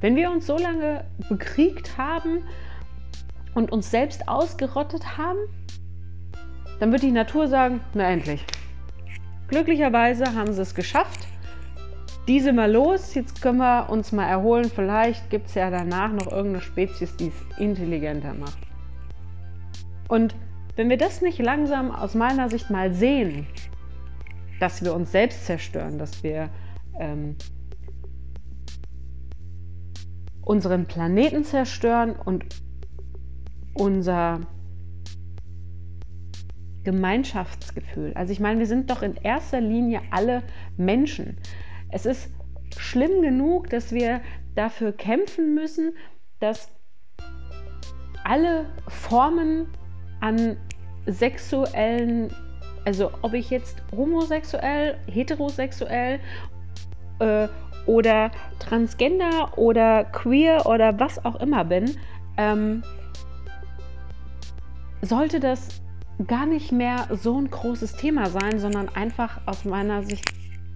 Wenn 0.00 0.14
wir 0.14 0.30
uns 0.30 0.46
so 0.46 0.56
lange 0.56 1.04
bekriegt 1.28 1.98
haben 1.98 2.44
und 3.54 3.72
uns 3.72 3.90
selbst 3.90 4.28
ausgerottet 4.28 5.18
haben, 5.18 5.38
dann 6.78 6.92
wird 6.92 7.02
die 7.02 7.10
Natur 7.10 7.48
sagen, 7.48 7.80
na 7.94 8.08
endlich. 8.10 8.44
Glücklicherweise 9.48 10.34
haben 10.34 10.52
sie 10.52 10.62
es 10.62 10.74
geschafft. 10.74 11.26
Die 12.28 12.40
sind 12.40 12.56
mal 12.56 12.70
los, 12.70 13.14
jetzt 13.14 13.40
können 13.40 13.58
wir 13.58 13.88
uns 13.90 14.12
mal 14.12 14.28
erholen. 14.28 14.70
Vielleicht 14.72 15.30
gibt 15.30 15.48
es 15.48 15.54
ja 15.54 15.70
danach 15.70 16.12
noch 16.12 16.30
irgendeine 16.30 16.60
Spezies, 16.60 17.16
die 17.16 17.28
es 17.28 17.58
intelligenter 17.58 18.34
macht. 18.34 18.58
Und 20.08 20.36
wenn 20.76 20.90
wir 20.90 20.98
das 20.98 21.22
nicht 21.22 21.38
langsam 21.38 21.90
aus 21.90 22.14
meiner 22.14 22.50
Sicht 22.50 22.70
mal 22.70 22.92
sehen, 22.92 23.46
dass 24.60 24.84
wir 24.84 24.94
uns 24.94 25.10
selbst 25.10 25.46
zerstören, 25.46 25.98
dass 25.98 26.22
wir 26.22 26.50
ähm, 27.00 27.36
unseren 30.48 30.86
Planeten 30.86 31.44
zerstören 31.44 32.16
und 32.16 32.42
unser 33.74 34.40
Gemeinschaftsgefühl. 36.84 38.12
Also 38.14 38.32
ich 38.32 38.40
meine, 38.40 38.58
wir 38.58 38.66
sind 38.66 38.90
doch 38.90 39.02
in 39.02 39.16
erster 39.16 39.60
Linie 39.60 40.00
alle 40.10 40.42
Menschen. 40.78 41.36
Es 41.90 42.06
ist 42.06 42.30
schlimm 42.78 43.20
genug, 43.20 43.68
dass 43.68 43.92
wir 43.92 44.22
dafür 44.54 44.92
kämpfen 44.92 45.54
müssen, 45.54 45.92
dass 46.40 46.70
alle 48.24 48.70
Formen 48.88 49.66
an 50.20 50.56
sexuellen, 51.04 52.32
also 52.86 53.10
ob 53.20 53.34
ich 53.34 53.50
jetzt 53.50 53.82
homosexuell, 53.94 54.96
heterosexuell 55.06 56.20
äh, 57.18 57.48
oder 57.86 58.30
transgender 58.58 59.56
oder 59.56 60.04
queer 60.04 60.66
oder 60.66 60.98
was 61.00 61.24
auch 61.24 61.36
immer 61.36 61.64
bin, 61.64 61.96
ähm, 62.36 62.82
sollte 65.00 65.40
das 65.40 65.68
gar 66.26 66.46
nicht 66.46 66.72
mehr 66.72 67.06
so 67.10 67.38
ein 67.38 67.50
großes 67.50 67.96
Thema 67.96 68.26
sein, 68.26 68.58
sondern 68.58 68.88
einfach 68.88 69.40
aus 69.46 69.64
meiner 69.64 70.02
Sicht 70.02 70.32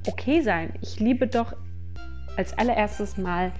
okay 0.06 0.40
sein. 0.40 0.74
Ich 0.80 1.00
liebe 1.00 1.26
doch 1.26 1.54
als 2.36 2.56
allererstes 2.56 3.16
mal 3.16 3.52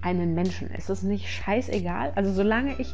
einen 0.00 0.34
Menschen. 0.34 0.70
Ist 0.70 0.90
es 0.90 1.02
nicht 1.02 1.28
scheißegal? 1.28 2.12
Also 2.16 2.32
solange 2.32 2.74
ich 2.80 2.92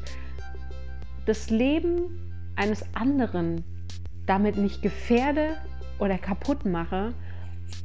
das 1.27 1.51
Leben 1.51 2.53
eines 2.57 2.85
anderen 2.95 3.64
damit 4.27 4.57
nicht 4.57 4.83
gefährde 4.83 5.57
oder 5.99 6.19
kaputt 6.19 6.64
mache, 6.67 7.14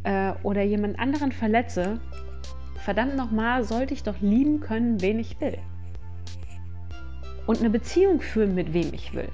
äh, 0.04 0.34
oder 0.44 0.64
jemand 0.64 1.00
anderen 1.00 1.32
verletze, 1.32 2.00
verdammt 2.84 3.16
nochmal, 3.16 3.64
sollte 3.64 3.94
ich 3.94 4.04
doch 4.04 4.20
lieben 4.22 4.60
können, 4.60 5.02
wen 5.02 5.20
ich 5.20 5.40
will. 5.40 5.58
Und 7.46 7.60
eine 7.60 7.70
Beziehung 7.70 8.22
führen, 8.22 8.56
mit 8.56 8.74
wem 8.74 8.94
ich 8.94 9.14
will. 9.14 9.30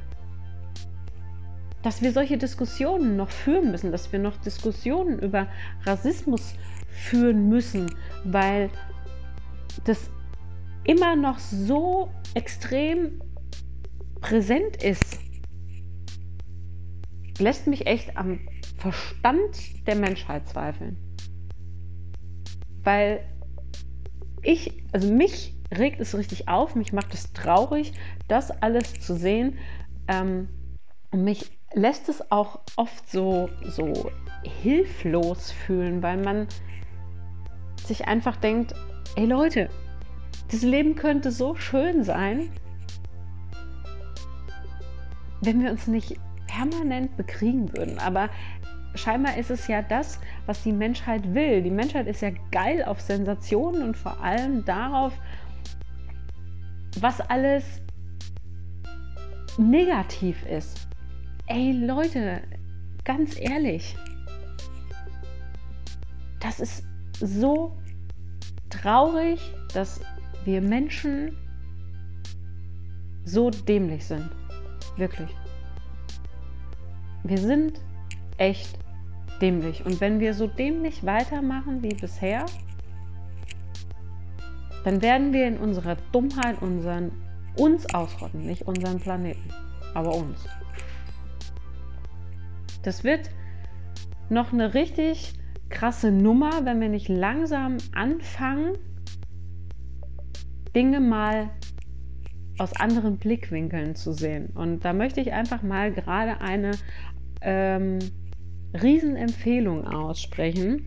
Dass 1.81 2.01
wir 2.01 2.11
solche 2.11 2.37
Diskussionen 2.37 3.15
noch 3.15 3.29
führen 3.29 3.71
müssen, 3.71 3.91
dass 3.91 4.11
wir 4.11 4.19
noch 4.19 4.37
Diskussionen 4.37 5.19
über 5.19 5.47
Rassismus 5.85 6.55
führen 6.89 7.49
müssen, 7.49 7.93
weil 8.25 8.69
das 9.85 10.09
immer 10.83 11.15
noch 11.15 11.39
so 11.39 12.09
extrem 12.33 13.21
präsent 14.21 14.83
ist, 14.83 15.19
lässt 17.39 17.67
mich 17.67 17.87
echt 17.87 18.17
am 18.17 18.39
Verstand 18.79 19.85
der 19.87 19.95
Menschheit 19.95 20.47
zweifeln. 20.47 20.97
Weil 22.83 23.23
ich, 24.41 24.71
also 24.93 25.13
mich 25.13 25.55
regt 25.77 25.99
es 25.99 26.17
richtig 26.17 26.47
auf, 26.47 26.75
mich 26.75 26.93
macht 26.93 27.13
es 27.13 27.33
traurig, 27.33 27.93
das 28.27 28.51
alles 28.51 28.93
zu 29.01 29.15
sehen. 29.15 29.57
Ähm, 30.07 30.47
und 31.11 31.23
mich 31.23 31.51
lässt 31.73 32.09
es 32.09 32.31
auch 32.31 32.61
oft 32.75 33.09
so, 33.09 33.49
so 33.63 34.11
hilflos 34.43 35.51
fühlen, 35.51 36.01
weil 36.01 36.17
man 36.17 36.47
sich 37.85 38.07
einfach 38.07 38.37
denkt, 38.37 38.73
ey 39.15 39.25
Leute, 39.25 39.69
das 40.51 40.61
Leben 40.61 40.95
könnte 40.95 41.31
so 41.31 41.55
schön 41.55 42.03
sein, 42.03 42.49
wenn 45.41 45.61
wir 45.61 45.71
uns 45.71 45.87
nicht 45.87 46.17
permanent 46.47 47.15
bekriegen 47.17 47.71
würden. 47.77 47.99
Aber 47.99 48.29
scheinbar 48.95 49.37
ist 49.37 49.51
es 49.51 49.67
ja 49.67 49.81
das, 49.81 50.19
was 50.45 50.63
die 50.63 50.71
Menschheit 50.71 51.33
will. 51.33 51.61
Die 51.61 51.71
Menschheit 51.71 52.07
ist 52.07 52.21
ja 52.21 52.31
geil 52.51 52.83
auf 52.83 52.99
Sensationen 53.01 53.83
und 53.83 53.97
vor 53.97 54.21
allem 54.21 54.65
darauf, 54.65 55.13
was 56.99 57.21
alles 57.21 57.81
negativ 59.57 60.45
ist. 60.45 60.87
Ey 61.47 61.71
Leute, 61.71 62.41
ganz 63.03 63.39
ehrlich, 63.39 63.95
das 66.39 66.59
ist 66.59 66.83
so 67.19 67.77
traurig, 68.69 69.39
dass 69.73 69.99
wir 70.45 70.61
Menschen 70.61 71.35
so 73.25 73.49
dämlich 73.49 74.05
sind. 74.05 74.29
Wirklich. 74.97 75.29
Wir 77.23 77.37
sind 77.37 77.81
echt 78.39 78.79
dämlich. 79.41 79.85
Und 79.85 80.01
wenn 80.01 80.19
wir 80.19 80.33
so 80.33 80.47
dämlich 80.47 81.05
weitermachen 81.05 81.83
wie 81.83 81.93
bisher, 81.93 82.45
dann 84.83 85.01
werden 85.01 85.33
wir 85.33 85.47
in 85.47 85.57
unserer 85.57 85.97
Dummheit 86.11 86.61
unseren, 86.61 87.11
uns 87.57 87.93
ausrotten, 87.93 88.45
nicht 88.45 88.63
unseren 88.63 88.99
Planeten, 88.99 89.49
aber 89.93 90.15
uns. 90.15 90.45
Das 92.83 93.03
wird 93.03 93.29
noch 94.29 94.53
eine 94.53 94.73
richtig 94.73 95.33
krasse 95.69 96.11
Nummer, 96.11 96.65
wenn 96.65 96.79
wir 96.79 96.89
nicht 96.89 97.09
langsam 97.09 97.77
anfangen, 97.93 98.77
Dinge 100.75 100.99
mal 100.99 101.49
aus 102.57 102.73
anderen 102.73 103.17
Blickwinkeln 103.17 103.95
zu 103.95 104.13
sehen. 104.13 104.49
Und 104.55 104.85
da 104.85 104.93
möchte 104.93 105.21
ich 105.21 105.33
einfach 105.33 105.61
mal 105.61 105.91
gerade 105.91 106.41
eine 106.41 106.71
ähm, 107.41 107.99
Riesenempfehlung 108.73 109.87
aussprechen. 109.87 110.85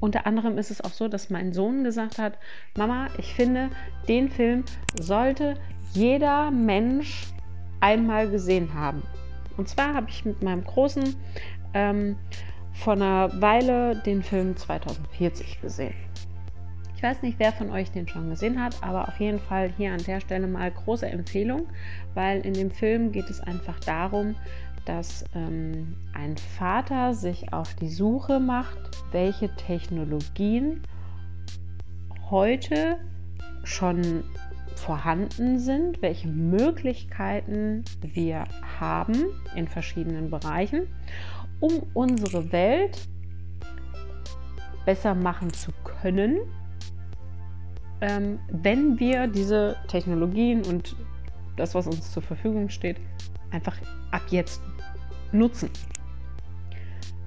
Unter 0.00 0.26
anderem 0.26 0.58
ist 0.58 0.70
es 0.70 0.80
auch 0.80 0.92
so, 0.92 1.06
dass 1.06 1.30
mein 1.30 1.52
Sohn 1.52 1.84
gesagt 1.84 2.18
hat, 2.18 2.38
Mama, 2.76 3.08
ich 3.18 3.34
finde, 3.34 3.70
den 4.08 4.28
Film 4.28 4.64
sollte 5.00 5.54
jeder 5.92 6.50
Mensch 6.50 7.26
einmal 7.80 8.28
gesehen 8.28 8.74
haben. 8.74 9.02
Und 9.56 9.68
zwar 9.68 9.94
habe 9.94 10.08
ich 10.08 10.24
mit 10.24 10.42
meinem 10.42 10.64
Großen 10.64 11.14
ähm, 11.74 12.16
vor 12.72 12.94
einer 12.94 13.40
Weile 13.40 14.02
den 14.02 14.22
Film 14.22 14.56
2040 14.56 15.60
gesehen. 15.60 15.94
Ich 16.96 17.02
Ich 17.02 17.08
weiß 17.08 17.22
nicht, 17.22 17.40
wer 17.40 17.52
von 17.52 17.70
euch 17.70 17.90
den 17.90 18.06
schon 18.06 18.30
gesehen 18.30 18.62
hat, 18.62 18.76
aber 18.80 19.08
auf 19.08 19.18
jeden 19.18 19.40
Fall 19.40 19.72
hier 19.76 19.92
an 19.92 20.02
der 20.04 20.20
Stelle 20.20 20.46
mal 20.46 20.70
große 20.70 21.04
Empfehlung, 21.04 21.66
weil 22.14 22.46
in 22.46 22.54
dem 22.54 22.70
Film 22.70 23.10
geht 23.10 23.28
es 23.28 23.40
einfach 23.40 23.80
darum, 23.80 24.36
dass 24.84 25.24
ähm, 25.34 25.96
ein 26.12 26.36
Vater 26.36 27.14
sich 27.14 27.52
auf 27.52 27.74
die 27.74 27.88
Suche 27.88 28.40
macht, 28.40 28.78
welche 29.12 29.54
Technologien 29.54 30.82
heute 32.30 32.98
schon 33.64 34.24
vorhanden 34.74 35.58
sind, 35.58 36.02
welche 36.02 36.28
Möglichkeiten 36.28 37.84
wir 38.00 38.44
haben 38.80 39.24
in 39.54 39.68
verschiedenen 39.68 40.30
Bereichen, 40.30 40.88
um 41.60 41.82
unsere 41.94 42.50
Welt 42.50 43.06
besser 44.84 45.14
machen 45.14 45.52
zu 45.52 45.70
können, 45.84 46.40
ähm, 48.00 48.40
wenn 48.50 48.98
wir 48.98 49.28
diese 49.28 49.76
Technologien 49.86 50.64
und 50.64 50.96
das, 51.56 51.74
was 51.74 51.86
uns 51.86 52.10
zur 52.10 52.22
Verfügung 52.22 52.68
steht, 52.68 52.96
einfach 53.52 53.76
ab 54.10 54.22
jetzt 54.30 54.60
nutzen. 55.32 55.70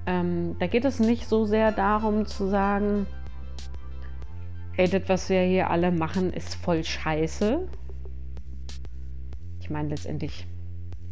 Ähm, 0.06 0.56
da 0.60 0.68
geht 0.68 0.86
es 0.86 1.00
nicht 1.00 1.28
so 1.28 1.46
sehr 1.46 1.72
darum 1.72 2.26
zu 2.26 2.48
sagen, 2.48 3.08
ey, 4.78 4.88
das, 4.88 5.04
was 5.08 5.30
wir 5.30 5.42
hier 5.42 5.70
alle 5.70 5.92
machen, 5.92 6.32
ist 6.32 6.56
voll 6.56 6.84
scheiße. 6.84 7.68
Ich 9.62 9.70
meine, 9.70 9.90
letztendlich 9.90 10.46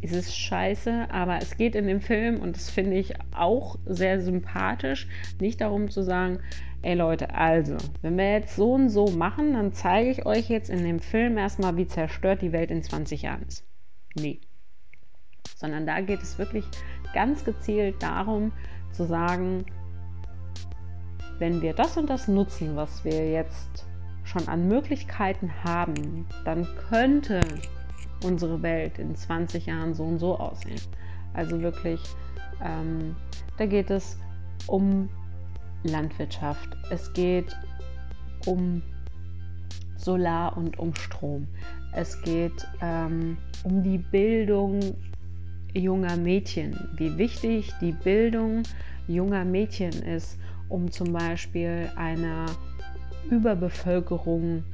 ist 0.00 0.14
es 0.14 0.36
scheiße, 0.36 1.08
aber 1.10 1.38
es 1.38 1.56
geht 1.56 1.74
in 1.74 1.86
dem 1.86 2.00
Film, 2.00 2.40
und 2.40 2.56
das 2.56 2.70
finde 2.70 2.96
ich 2.96 3.14
auch 3.34 3.78
sehr 3.86 4.20
sympathisch, 4.20 5.08
nicht 5.40 5.60
darum 5.62 5.90
zu 5.90 6.02
sagen, 6.02 6.40
ey 6.82 6.94
Leute, 6.94 7.34
also, 7.34 7.76
wenn 8.02 8.18
wir 8.18 8.30
jetzt 8.30 8.54
so 8.54 8.74
und 8.74 8.90
so 8.90 9.06
machen, 9.06 9.54
dann 9.54 9.72
zeige 9.72 10.10
ich 10.10 10.26
euch 10.26 10.50
jetzt 10.50 10.68
in 10.68 10.84
dem 10.84 11.00
Film 11.00 11.38
erstmal, 11.38 11.76
wie 11.78 11.86
zerstört 11.86 12.42
die 12.42 12.52
Welt 12.52 12.70
in 12.70 12.82
20 12.82 13.22
Jahren 13.22 13.42
ist. 13.48 13.64
Nee. 14.14 14.40
Sondern 15.54 15.86
da 15.86 16.00
geht 16.00 16.22
es 16.22 16.38
wirklich 16.38 16.64
ganz 17.12 17.44
gezielt 17.44 18.02
darum 18.02 18.52
zu 18.92 19.04
sagen, 19.04 19.64
wenn 21.38 21.62
wir 21.62 21.74
das 21.74 21.96
und 21.96 22.08
das 22.10 22.28
nutzen, 22.28 22.76
was 22.76 23.04
wir 23.04 23.30
jetzt 23.30 23.86
schon 24.24 24.48
an 24.48 24.68
Möglichkeiten 24.68 25.50
haben, 25.64 26.26
dann 26.44 26.66
könnte 26.88 27.40
unsere 28.24 28.62
Welt 28.62 28.98
in 28.98 29.14
20 29.14 29.66
Jahren 29.66 29.94
so 29.94 30.04
und 30.04 30.18
so 30.18 30.38
aussehen. 30.38 30.80
Also 31.34 31.60
wirklich, 31.60 32.00
ähm, 32.62 33.14
da 33.58 33.66
geht 33.66 33.90
es 33.90 34.18
um 34.66 35.08
Landwirtschaft, 35.82 36.76
es 36.90 37.12
geht 37.12 37.56
um 38.46 38.82
Solar 39.96 40.56
und 40.56 40.78
um 40.78 40.94
Strom, 40.94 41.46
es 41.92 42.20
geht 42.22 42.66
ähm, 42.80 43.36
um 43.64 43.82
die 43.82 43.98
Bildung 43.98 44.80
junger 45.74 46.16
Mädchen, 46.16 46.78
wie 46.96 47.18
wichtig 47.18 47.72
die 47.80 47.92
Bildung 47.92 48.62
junger 49.06 49.44
Mädchen 49.44 49.92
ist 49.92 50.38
um 50.68 50.90
zum 50.90 51.12
Beispiel 51.12 51.90
einer 51.96 52.46
Überbevölkerung 53.30 54.64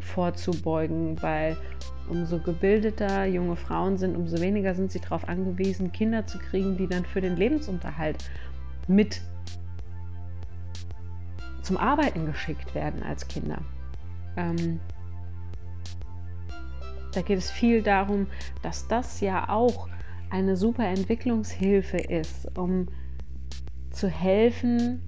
vorzubeugen, 0.00 1.20
weil 1.22 1.56
umso 2.08 2.38
gebildeter 2.38 3.24
junge 3.26 3.56
Frauen 3.56 3.98
sind, 3.98 4.16
umso 4.16 4.40
weniger 4.40 4.74
sind 4.74 4.92
sie 4.92 5.00
darauf 5.00 5.28
angewiesen, 5.28 5.92
Kinder 5.92 6.26
zu 6.26 6.38
kriegen, 6.38 6.76
die 6.76 6.86
dann 6.86 7.04
für 7.04 7.20
den 7.20 7.36
Lebensunterhalt 7.36 8.18
mit 8.86 9.20
zum 11.62 11.76
Arbeiten 11.76 12.26
geschickt 12.26 12.74
werden 12.74 13.02
als 13.02 13.26
Kinder. 13.26 13.58
Ähm, 14.36 14.78
da 17.16 17.22
geht 17.22 17.38
es 17.38 17.50
viel 17.50 17.82
darum, 17.82 18.26
dass 18.62 18.86
das 18.88 19.20
ja 19.20 19.48
auch 19.48 19.88
eine 20.30 20.56
super 20.56 20.84
Entwicklungshilfe 20.84 21.96
ist, 21.96 22.58
um 22.58 22.88
zu 23.90 24.08
helfen, 24.08 25.00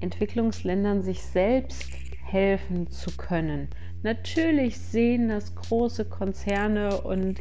Entwicklungsländern 0.00 1.02
sich 1.02 1.22
selbst 1.22 1.90
helfen 2.24 2.90
zu 2.90 3.16
können. 3.16 3.68
Natürlich 4.02 4.78
sehen 4.78 5.28
das 5.28 5.54
große 5.54 6.06
Konzerne 6.06 7.00
und 7.02 7.40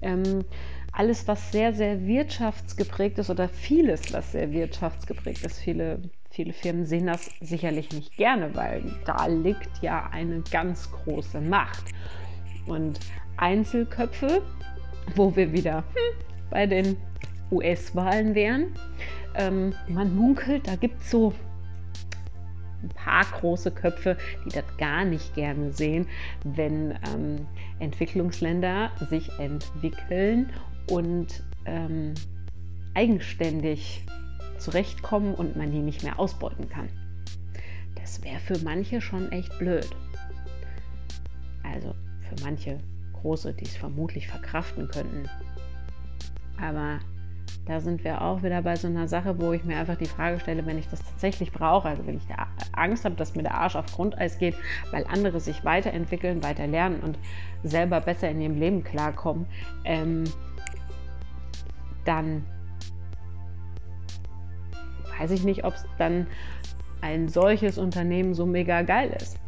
ähm, 0.00 0.44
alles, 0.92 1.28
was 1.28 1.52
sehr, 1.52 1.74
sehr 1.74 2.06
wirtschaftsgeprägt 2.06 3.18
ist 3.18 3.28
oder 3.28 3.48
vieles, 3.48 4.12
was 4.12 4.32
sehr 4.32 4.50
wirtschaftsgeprägt 4.52 5.44
ist, 5.44 5.58
viele, 5.58 6.00
viele 6.30 6.54
Firmen 6.54 6.86
sehen 6.86 7.06
das 7.06 7.28
sicherlich 7.40 7.92
nicht 7.92 8.16
gerne, 8.16 8.54
weil 8.54 8.82
da 9.04 9.26
liegt 9.26 9.82
ja 9.82 10.08
eine 10.10 10.42
ganz 10.50 10.90
große 10.90 11.40
Macht. 11.40 11.84
Und 12.66 13.00
Einzelköpfe, 13.38 14.42
wo 15.14 15.34
wir 15.34 15.52
wieder 15.52 15.78
hm, 15.78 16.24
bei 16.50 16.66
den 16.66 16.96
US-Wahlen 17.50 18.34
wären, 18.34 18.74
ähm, 19.34 19.72
man 19.88 20.14
munkelt, 20.14 20.66
da 20.66 20.76
gibt 20.76 21.00
es 21.00 21.10
so 21.10 21.32
ein 22.82 22.88
paar 22.90 23.24
große 23.24 23.70
Köpfe, 23.70 24.16
die 24.44 24.50
das 24.50 24.64
gar 24.76 25.04
nicht 25.04 25.34
gerne 25.34 25.72
sehen, 25.72 26.06
wenn 26.44 26.92
ähm, 27.14 27.46
Entwicklungsländer 27.78 28.90
sich 29.10 29.30
entwickeln 29.38 30.50
und 30.90 31.42
ähm, 31.64 32.14
eigenständig 32.94 34.04
zurechtkommen 34.58 35.34
und 35.34 35.56
man 35.56 35.70
die 35.70 35.80
nicht 35.80 36.02
mehr 36.02 36.18
ausbeuten 36.18 36.68
kann. 36.68 36.88
Das 37.94 38.22
wäre 38.22 38.40
für 38.40 38.58
manche 38.64 39.00
schon 39.00 39.30
echt 39.32 39.56
blöd. 39.58 39.88
Also 41.62 41.94
für 42.20 42.44
manche 42.44 42.80
große, 43.20 43.52
die 43.54 43.64
es 43.64 43.76
vermutlich 43.76 44.28
verkraften 44.28 44.88
könnten. 44.88 45.28
Aber 46.60 46.98
da 47.66 47.80
sind 47.80 48.02
wir 48.02 48.22
auch 48.22 48.42
wieder 48.42 48.62
bei 48.62 48.76
so 48.76 48.88
einer 48.88 49.08
Sache, 49.08 49.38
wo 49.40 49.52
ich 49.52 49.62
mir 49.64 49.76
einfach 49.76 49.96
die 49.96 50.06
Frage 50.06 50.40
stelle, 50.40 50.64
wenn 50.64 50.78
ich 50.78 50.88
das 50.88 51.00
tatsächlich 51.00 51.52
brauche, 51.52 51.88
also 51.88 52.06
wenn 52.06 52.16
ich 52.16 52.26
da 52.26 52.46
Angst 52.72 53.04
habe, 53.04 53.14
dass 53.14 53.34
mir 53.34 53.42
der 53.42 53.54
Arsch 53.54 53.76
auf 53.76 53.86
Grundeis 53.92 54.38
geht, 54.38 54.54
weil 54.90 55.04
andere 55.06 55.38
sich 55.38 55.64
weiterentwickeln, 55.64 56.42
weiter 56.42 56.66
lernen 56.66 57.00
und 57.00 57.18
selber 57.62 58.00
besser 58.00 58.30
in 58.30 58.40
ihrem 58.40 58.58
Leben 58.58 58.84
klarkommen, 58.84 59.46
ähm, 59.84 60.24
dann 62.06 62.44
weiß 65.18 65.30
ich 65.32 65.44
nicht, 65.44 65.64
ob 65.64 65.74
es 65.74 65.84
dann 65.98 66.26
ein 67.00 67.28
solches 67.28 67.76
Unternehmen 67.76 68.34
so 68.34 68.46
mega 68.46 68.82
geil 68.82 69.14
ist. 69.20 69.38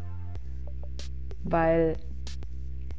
Weil 1.43 1.97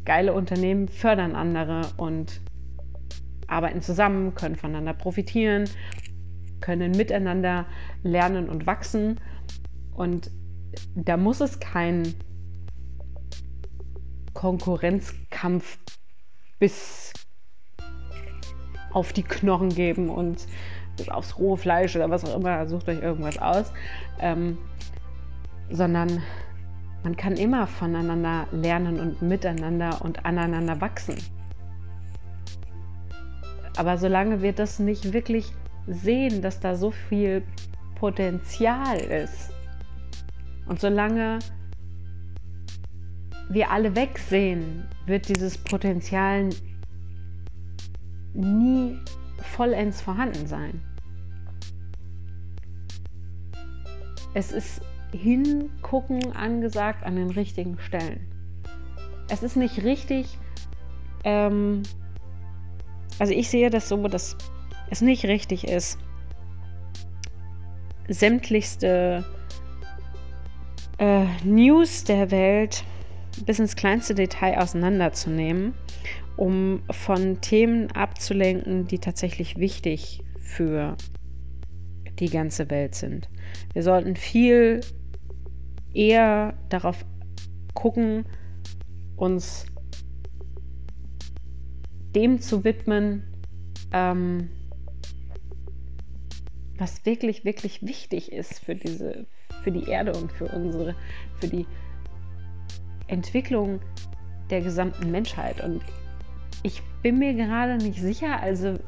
geile 0.05 0.33
Unternehmen 0.33 0.87
fördern 0.87 1.35
andere 1.35 1.81
und 1.97 2.41
arbeiten 3.47 3.81
zusammen, 3.81 4.33
können 4.35 4.55
voneinander 4.55 4.93
profitieren, 4.93 5.69
können 6.61 6.91
miteinander 6.91 7.65
lernen 8.03 8.49
und 8.49 8.65
wachsen. 8.65 9.19
Und 9.93 10.31
da 10.95 11.17
muss 11.17 11.41
es 11.41 11.59
keinen 11.59 12.15
Konkurrenzkampf 14.33 15.77
bis 16.59 17.13
auf 18.93 19.13
die 19.13 19.23
Knochen 19.23 19.69
geben 19.69 20.09
und 20.09 20.47
aufs 21.09 21.37
rohe 21.37 21.57
Fleisch 21.57 21.95
oder 21.95 22.09
was 22.09 22.23
auch 22.23 22.37
immer, 22.37 22.67
sucht 22.67 22.87
euch 22.87 23.01
irgendwas 23.01 23.37
aus, 23.37 23.73
ähm, 24.19 24.57
sondern 25.69 26.21
man 27.03 27.15
kann 27.17 27.35
immer 27.35 27.67
voneinander 27.67 28.47
lernen 28.51 28.99
und 28.99 29.21
miteinander 29.21 30.01
und 30.03 30.25
aneinander 30.25 30.79
wachsen. 30.81 31.15
Aber 33.77 33.97
solange 33.97 34.41
wir 34.41 34.53
das 34.53 34.79
nicht 34.79 35.13
wirklich 35.13 35.51
sehen, 35.87 36.41
dass 36.41 36.59
da 36.59 36.75
so 36.75 36.91
viel 36.91 37.43
Potenzial 37.95 38.99
ist 38.99 39.51
und 40.67 40.79
solange 40.79 41.39
wir 43.49 43.71
alle 43.71 43.95
wegsehen, 43.95 44.87
wird 45.05 45.27
dieses 45.27 45.57
Potenzial 45.57 46.49
nie 48.33 48.97
vollends 49.37 50.01
vorhanden 50.01 50.47
sein. 50.47 50.81
Es 54.33 54.51
ist 54.51 54.81
hingucken 55.13 56.31
angesagt 56.33 57.03
an 57.03 57.15
den 57.15 57.29
richtigen 57.31 57.79
Stellen. 57.79 58.27
Es 59.29 59.43
ist 59.43 59.55
nicht 59.55 59.83
richtig, 59.83 60.37
ähm, 61.23 61.83
also 63.19 63.33
ich 63.33 63.49
sehe 63.49 63.69
das 63.69 63.89
so, 63.89 64.07
dass 64.07 64.37
es 64.89 65.01
nicht 65.01 65.25
richtig 65.25 65.67
ist, 65.67 65.97
sämtlichste 68.07 69.23
äh, 70.97 71.25
News 71.43 72.03
der 72.03 72.31
Welt 72.31 72.83
bis 73.45 73.59
ins 73.59 73.75
kleinste 73.75 74.13
Detail 74.13 74.57
auseinanderzunehmen, 74.57 75.73
um 76.35 76.81
von 76.91 77.39
Themen 77.41 77.91
abzulenken, 77.91 78.87
die 78.87 78.99
tatsächlich 78.99 79.57
wichtig 79.57 80.23
für 80.39 80.97
die 82.19 82.29
ganze 82.29 82.69
Welt 82.69 82.95
sind. 82.95 83.29
Wir 83.73 83.83
sollten 83.83 84.15
viel 84.15 84.81
eher 85.93 86.53
darauf 86.69 87.05
gucken, 87.73 88.25
uns 89.15 89.65
dem 92.15 92.39
zu 92.39 92.63
widmen, 92.63 93.23
ähm, 93.93 94.49
was 96.77 97.05
wirklich, 97.05 97.45
wirklich 97.45 97.83
wichtig 97.83 98.31
ist 98.31 98.59
für 98.59 98.75
diese, 98.75 99.27
für 99.63 99.71
die 99.71 99.83
Erde 99.83 100.13
und 100.13 100.31
für 100.31 100.45
unsere, 100.45 100.95
für 101.39 101.47
die 101.47 101.65
Entwicklung 103.07 103.81
der 104.49 104.61
gesamten 104.61 105.11
Menschheit. 105.11 105.61
Und 105.61 105.81
ich 106.63 106.81
bin 107.01 107.19
mir 107.19 107.33
gerade 107.33 107.77
nicht 107.77 108.01
sicher, 108.01 108.39
also 108.41 108.79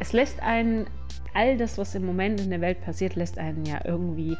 es 0.00 0.12
lässt 0.12 0.40
einen, 0.42 0.86
all 1.34 1.56
das, 1.56 1.78
was 1.78 1.94
im 1.94 2.04
Moment 2.04 2.40
in 2.40 2.50
der 2.50 2.60
Welt 2.60 2.80
passiert, 2.82 3.16
lässt 3.16 3.38
einen 3.38 3.64
ja 3.64 3.80
irgendwie 3.84 4.36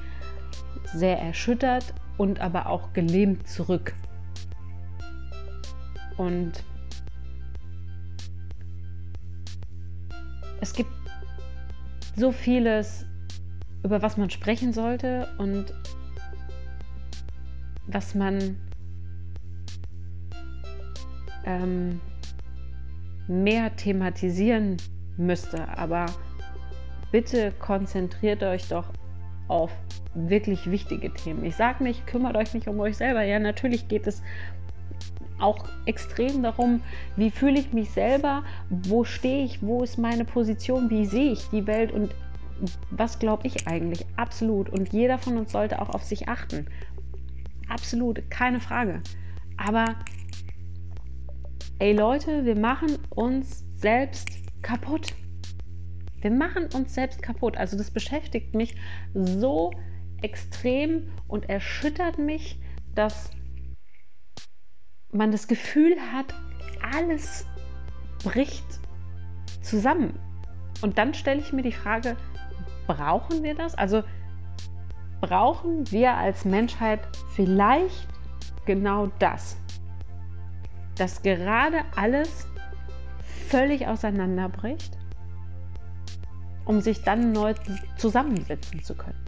sehr 0.94 1.18
erschüttert 1.18 1.94
und 2.16 2.40
aber 2.40 2.66
auch 2.66 2.92
gelähmt 2.92 3.48
zurück. 3.48 3.94
Und 6.16 6.64
es 10.60 10.72
gibt 10.72 10.90
so 12.16 12.32
vieles, 12.32 13.06
über 13.84 14.02
was 14.02 14.16
man 14.16 14.28
sprechen 14.30 14.72
sollte 14.72 15.28
und 15.38 15.72
was 17.86 18.14
man 18.14 18.56
ähm, 21.44 22.00
mehr 23.28 23.74
thematisieren 23.76 24.76
müsste. 25.16 25.68
Aber 25.76 26.06
bitte 27.12 27.52
konzentriert 27.52 28.42
euch 28.42 28.68
doch 28.68 28.92
auf 29.46 29.70
wirklich 30.14 30.70
wichtige 30.70 31.12
Themen. 31.12 31.44
Ich 31.44 31.56
sage 31.56 31.84
nicht, 31.84 32.06
kümmert 32.06 32.36
euch 32.36 32.54
nicht 32.54 32.68
um 32.68 32.80
euch 32.80 32.96
selber. 32.96 33.22
Ja, 33.22 33.38
natürlich 33.38 33.88
geht 33.88 34.06
es 34.06 34.22
auch 35.38 35.64
extrem 35.86 36.42
darum, 36.42 36.82
wie 37.16 37.30
fühle 37.30 37.60
ich 37.60 37.72
mich 37.72 37.90
selber, 37.90 38.42
wo 38.70 39.04
stehe 39.04 39.44
ich, 39.44 39.62
wo 39.62 39.82
ist 39.82 39.98
meine 39.98 40.24
Position, 40.24 40.90
wie 40.90 41.06
sehe 41.06 41.32
ich 41.32 41.48
die 41.50 41.66
Welt 41.66 41.92
und 41.92 42.14
was 42.90 43.18
glaube 43.18 43.46
ich 43.46 43.68
eigentlich? 43.68 44.04
Absolut. 44.16 44.68
Und 44.68 44.92
jeder 44.92 45.18
von 45.18 45.36
uns 45.36 45.52
sollte 45.52 45.80
auch 45.80 45.90
auf 45.90 46.02
sich 46.02 46.28
achten. 46.28 46.66
Absolut, 47.68 48.28
keine 48.30 48.60
Frage. 48.60 49.00
Aber 49.56 49.84
ey 51.78 51.92
Leute, 51.92 52.44
wir 52.44 52.58
machen 52.58 52.98
uns 53.10 53.64
selbst 53.76 54.28
kaputt. 54.62 55.14
Wir 56.20 56.32
machen 56.32 56.68
uns 56.74 56.94
selbst 56.94 57.22
kaputt. 57.22 57.56
Also 57.56 57.78
das 57.78 57.92
beschäftigt 57.92 58.54
mich 58.54 58.74
so 59.14 59.70
extrem 60.22 61.10
und 61.26 61.48
erschüttert 61.48 62.18
mich, 62.18 62.60
dass 62.94 63.30
man 65.12 65.30
das 65.30 65.48
Gefühl 65.48 65.96
hat, 66.12 66.34
alles 66.92 67.46
bricht 68.24 68.66
zusammen. 69.62 70.18
Und 70.82 70.98
dann 70.98 71.14
stelle 71.14 71.40
ich 71.40 71.52
mir 71.52 71.62
die 71.62 71.72
Frage, 71.72 72.16
brauchen 72.86 73.42
wir 73.42 73.54
das? 73.54 73.74
Also 73.74 74.02
brauchen 75.20 75.90
wir 75.90 76.14
als 76.14 76.44
Menschheit 76.44 77.00
vielleicht 77.34 78.08
genau 78.64 79.08
das? 79.18 79.56
Dass 80.96 81.22
gerade 81.22 81.82
alles 81.96 82.46
völlig 83.48 83.86
auseinanderbricht, 83.86 84.98
um 86.64 86.80
sich 86.80 87.02
dann 87.02 87.32
neu 87.32 87.54
zusammensetzen 87.96 88.82
zu 88.82 88.94
können. 88.94 89.27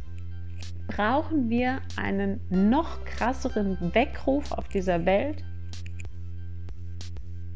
Brauchen 0.86 1.48
wir 1.48 1.80
einen 1.96 2.40
noch 2.50 3.04
krasseren 3.04 3.94
Weckruf 3.94 4.52
auf 4.52 4.68
dieser 4.68 5.06
Welt, 5.06 5.44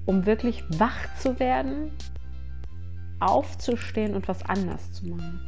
um 0.07 0.27
wirklich 0.27 0.65
wach 0.79 1.15
zu 1.19 1.39
werden, 1.39 1.91
aufzustehen 3.21 4.15
und 4.15 4.29
was 4.29 4.45
anders 4.45 4.93
zu 4.93 5.07
machen. 5.07 5.41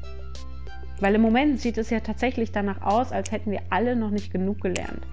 Weil 1.01 1.15
im 1.15 1.21
Moment 1.21 1.61
sieht 1.61 1.79
es 1.79 1.91
ja 1.91 2.01
tatsächlich 2.01 2.53
danach 2.53 2.81
aus, 2.81 3.13
als 3.13 3.31
hätten 3.31 3.51
wir 3.51 3.61
alle 3.71 3.97
noch 3.97 4.11
nicht 4.11 4.33
genug 4.33 4.61
gelernt. 4.63 5.07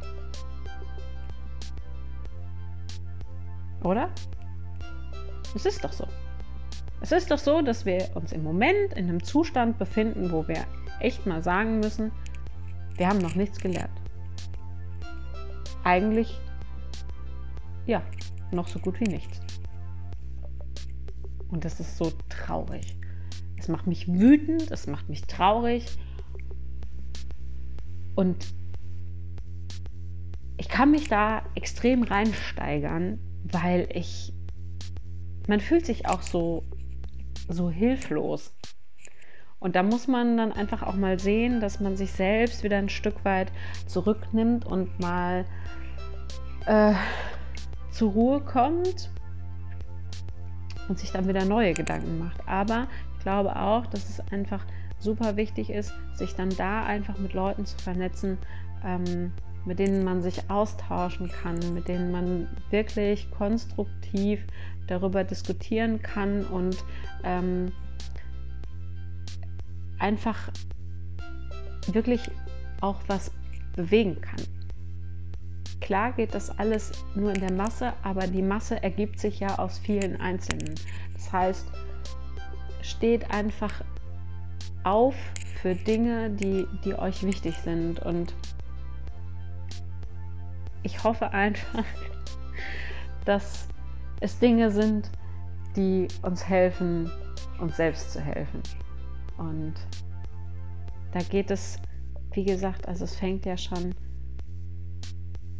Oder? 3.83 4.09
Es 5.55 5.65
ist 5.65 5.83
doch 5.83 5.91
so. 5.91 6.07
Es 7.01 7.11
ist 7.11 7.29
doch 7.29 7.37
so, 7.37 7.61
dass 7.61 7.85
wir 7.85 8.09
uns 8.15 8.31
im 8.31 8.43
Moment 8.43 8.93
in 8.93 9.09
einem 9.09 9.21
Zustand 9.21 9.77
befinden, 9.77 10.31
wo 10.31 10.47
wir 10.47 10.65
echt 11.01 11.25
mal 11.25 11.43
sagen 11.43 11.81
müssen, 11.81 12.11
wir 12.95 13.07
haben 13.07 13.19
noch 13.19 13.35
nichts 13.35 13.59
gelernt. 13.59 13.99
Eigentlich, 15.83 16.39
ja, 17.85 18.01
noch 18.51 18.67
so 18.67 18.79
gut 18.79 18.99
wie 18.99 19.09
nichts. 19.09 19.39
Und 21.49 21.65
das 21.65 21.79
ist 21.79 21.97
so 21.97 22.11
traurig. 22.29 22.97
Es 23.57 23.67
macht 23.67 23.87
mich 23.87 24.07
wütend, 24.07 24.71
es 24.71 24.87
macht 24.87 25.09
mich 25.09 25.21
traurig. 25.23 25.85
Und 28.15 28.53
ich 30.57 30.67
kann 30.67 30.91
mich 30.91 31.07
da 31.07 31.43
extrem 31.55 32.03
reinsteigern, 32.03 33.19
weil 33.43 33.87
ich, 33.93 34.33
man 35.47 35.59
fühlt 35.59 35.85
sich 35.85 36.07
auch 36.07 36.21
so, 36.21 36.63
so 37.49 37.69
hilflos. 37.69 38.53
Und 39.63 39.77
da 39.77 39.81
muss 39.81 40.09
man 40.09 40.35
dann 40.35 40.51
einfach 40.51 40.83
auch 40.83 40.95
mal 40.95 41.17
sehen, 41.17 41.61
dass 41.61 41.79
man 41.79 41.95
sich 41.95 42.11
selbst 42.11 42.65
wieder 42.65 42.77
ein 42.77 42.89
Stück 42.89 43.23
weit 43.23 43.49
zurücknimmt 43.87 44.65
und 44.65 44.99
mal 44.99 45.45
äh, 46.65 46.93
zur 47.89 48.11
Ruhe 48.11 48.41
kommt 48.41 49.09
und 50.89 50.99
sich 50.99 51.13
dann 51.13 51.29
wieder 51.29 51.45
neue 51.45 51.71
Gedanken 51.73 52.19
macht. 52.19 52.45
Aber 52.45 52.87
ich 53.17 53.23
glaube 53.23 53.55
auch, 53.55 53.85
dass 53.85 54.09
es 54.09 54.19
einfach 54.33 54.65
super 54.99 55.37
wichtig 55.37 55.69
ist, 55.69 55.93
sich 56.13 56.35
dann 56.35 56.49
da 56.49 56.83
einfach 56.83 57.17
mit 57.17 57.33
Leuten 57.33 57.65
zu 57.65 57.77
vernetzen, 57.77 58.37
ähm, 58.83 59.31
mit 59.63 59.79
denen 59.79 60.03
man 60.03 60.21
sich 60.21 60.49
austauschen 60.49 61.29
kann, 61.29 61.57
mit 61.73 61.87
denen 61.87 62.11
man 62.11 62.49
wirklich 62.69 63.31
konstruktiv 63.31 64.45
darüber 64.87 65.23
diskutieren 65.23 66.01
kann 66.01 66.43
und 66.47 66.83
ähm, 67.23 67.71
einfach 69.99 70.49
wirklich 71.87 72.21
auch 72.81 73.01
was 73.07 73.31
bewegen 73.75 74.21
kann. 74.21 74.41
Klar 75.81 76.13
geht 76.13 76.33
das 76.33 76.49
alles 76.49 76.91
nur 77.13 77.33
in 77.33 77.41
der 77.41 77.51
Masse, 77.51 77.93
aber 78.03 78.27
die 78.27 78.41
Masse 78.41 78.81
ergibt 78.81 79.19
sich 79.19 79.39
ja 79.39 79.59
aus 79.59 79.79
vielen 79.79 80.19
Einzelnen. 80.21 80.75
Das 81.13 81.31
heißt, 81.31 81.67
steht 82.81 83.29
einfach 83.31 83.83
auf 84.83 85.15
für 85.61 85.75
Dinge, 85.75 86.29
die, 86.29 86.67
die 86.83 86.95
euch 86.95 87.23
wichtig 87.23 87.55
sind. 87.57 87.99
Und 87.99 88.33
ich 90.83 91.03
hoffe 91.03 91.31
einfach, 91.31 91.85
dass 93.25 93.67
es 94.19 94.39
Dinge 94.39 94.71
sind, 94.71 95.09
die 95.75 96.07
uns 96.21 96.47
helfen, 96.47 97.11
uns 97.59 97.77
selbst 97.77 98.13
zu 98.13 98.21
helfen. 98.21 98.61
Und 99.49 99.73
da 101.11 101.19
geht 101.19 101.51
es, 101.51 101.77
wie 102.33 102.43
gesagt, 102.43 102.87
also 102.87 103.03
es 103.03 103.15
fängt 103.15 103.45
ja 103.45 103.57
schon 103.57 103.93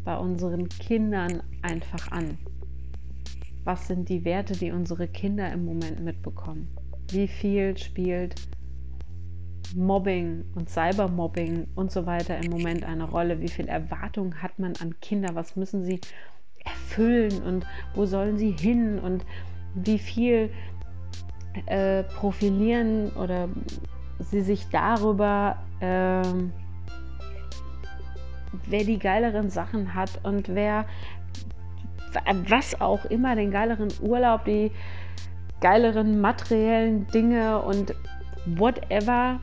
bei 0.03 0.17
unseren 0.17 0.69
Kindern 0.69 1.43
einfach 1.61 2.11
an? 2.11 2.37
Was 3.63 3.87
sind 3.87 4.09
die 4.09 4.25
Werte, 4.25 4.53
die 4.53 4.71
unsere 4.71 5.07
Kinder 5.07 5.51
im 5.51 5.65
Moment 5.65 6.01
mitbekommen? 6.01 6.67
Wie 7.11 7.27
viel 7.27 7.77
spielt 7.77 8.35
Mobbing 9.75 10.45
und 10.55 10.69
Cybermobbing 10.69 11.67
und 11.75 11.91
so 11.91 12.05
weiter 12.05 12.37
im 12.43 12.51
Moment 12.51 12.83
eine 12.83 13.05
Rolle? 13.05 13.39
Wie 13.39 13.47
viel 13.47 13.67
Erwartung 13.67 14.35
hat 14.41 14.59
man 14.59 14.73
an 14.81 14.99
Kinder? 14.99 15.33
Was 15.35 15.55
müssen 15.55 15.83
sie 15.85 16.01
erfüllen 16.65 17.41
und 17.43 17.65
wo 17.95 18.05
sollen 18.05 18.37
sie 18.37 18.51
hin? 18.51 18.99
Und 18.99 19.25
wie 19.75 19.99
viel 19.99 20.49
äh, 21.65 22.03
profilieren 22.03 23.11
oder 23.11 23.49
sie 24.19 24.41
sich 24.41 24.67
darüber 24.69 25.57
äh, 25.79 26.21
wer 28.67 28.83
die 28.83 28.99
geileren 28.99 29.49
Sachen 29.49 29.93
hat 29.93 30.19
und 30.23 30.49
wer 30.49 30.85
was 32.47 32.79
auch 32.79 33.05
immer, 33.05 33.35
den 33.35 33.51
geileren 33.51 33.89
Urlaub, 34.01 34.45
die 34.45 34.71
geileren 35.61 36.21
materiellen 36.21 37.07
Dinge 37.07 37.61
und 37.61 37.95
whatever, 38.45 39.39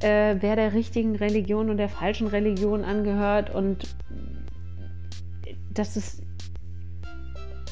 äh, 0.00 0.36
wer 0.40 0.56
der 0.56 0.72
richtigen 0.72 1.14
Religion 1.16 1.70
und 1.70 1.76
der 1.76 1.88
falschen 1.88 2.26
Religion 2.26 2.84
angehört. 2.84 3.54
Und 3.54 3.96
das 5.72 5.96
ist 5.96 6.22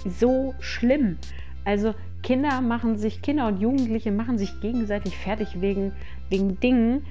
so 0.06 0.54
schlimm. 0.60 1.18
Also 1.64 1.94
Kinder 2.24 2.62
machen 2.62 2.96
sich, 2.96 3.20
Kinder 3.20 3.46
und 3.46 3.60
Jugendliche 3.60 4.10
machen 4.10 4.38
sich 4.38 4.58
gegenseitig 4.60 5.14
fertig 5.14 5.60
wegen, 5.60 5.92
wegen 6.30 6.58
Dingen, 6.58 7.04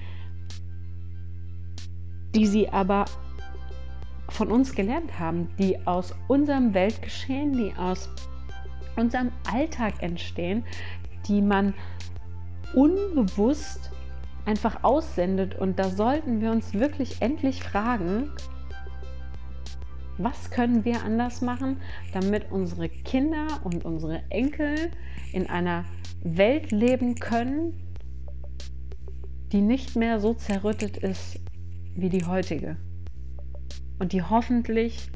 die 2.33 2.47
sie 2.47 2.67
aber 2.69 3.05
von 4.29 4.51
uns 4.51 4.73
gelernt 4.73 5.19
haben, 5.19 5.49
die 5.59 5.85
aus 5.85 6.15
unserem 6.27 6.73
Weltgeschehen, 6.73 7.53
die 7.53 7.75
aus 7.77 8.09
unserem 8.95 9.31
Alltag 9.51 10.01
entstehen, 10.01 10.63
die 11.27 11.43
man 11.43 11.75
unbewusst 12.73 13.91
einfach 14.45 14.83
aussendet. 14.83 15.59
Und 15.59 15.77
da 15.77 15.89
sollten 15.89 16.41
wir 16.41 16.49
uns 16.49 16.73
wirklich 16.73 17.21
endlich 17.21 17.63
fragen, 17.63 18.31
was 20.17 20.51
können 20.51 20.85
wir 20.85 21.03
anders 21.03 21.41
machen, 21.41 21.77
damit 22.13 22.51
unsere 22.51 22.89
Kinder 22.89 23.47
und 23.63 23.85
unsere 23.85 24.23
Enkel 24.29 24.91
in 25.31 25.47
einer 25.47 25.85
Welt 26.23 26.71
leben 26.71 27.15
können, 27.15 27.95
die 29.51 29.61
nicht 29.61 29.95
mehr 29.95 30.19
so 30.19 30.33
zerrüttet 30.33 30.97
ist 30.97 31.39
wie 31.95 32.09
die 32.09 32.25
heutige 32.25 32.77
und 33.99 34.13
die 34.13 34.21
hoffentlich 34.21 35.11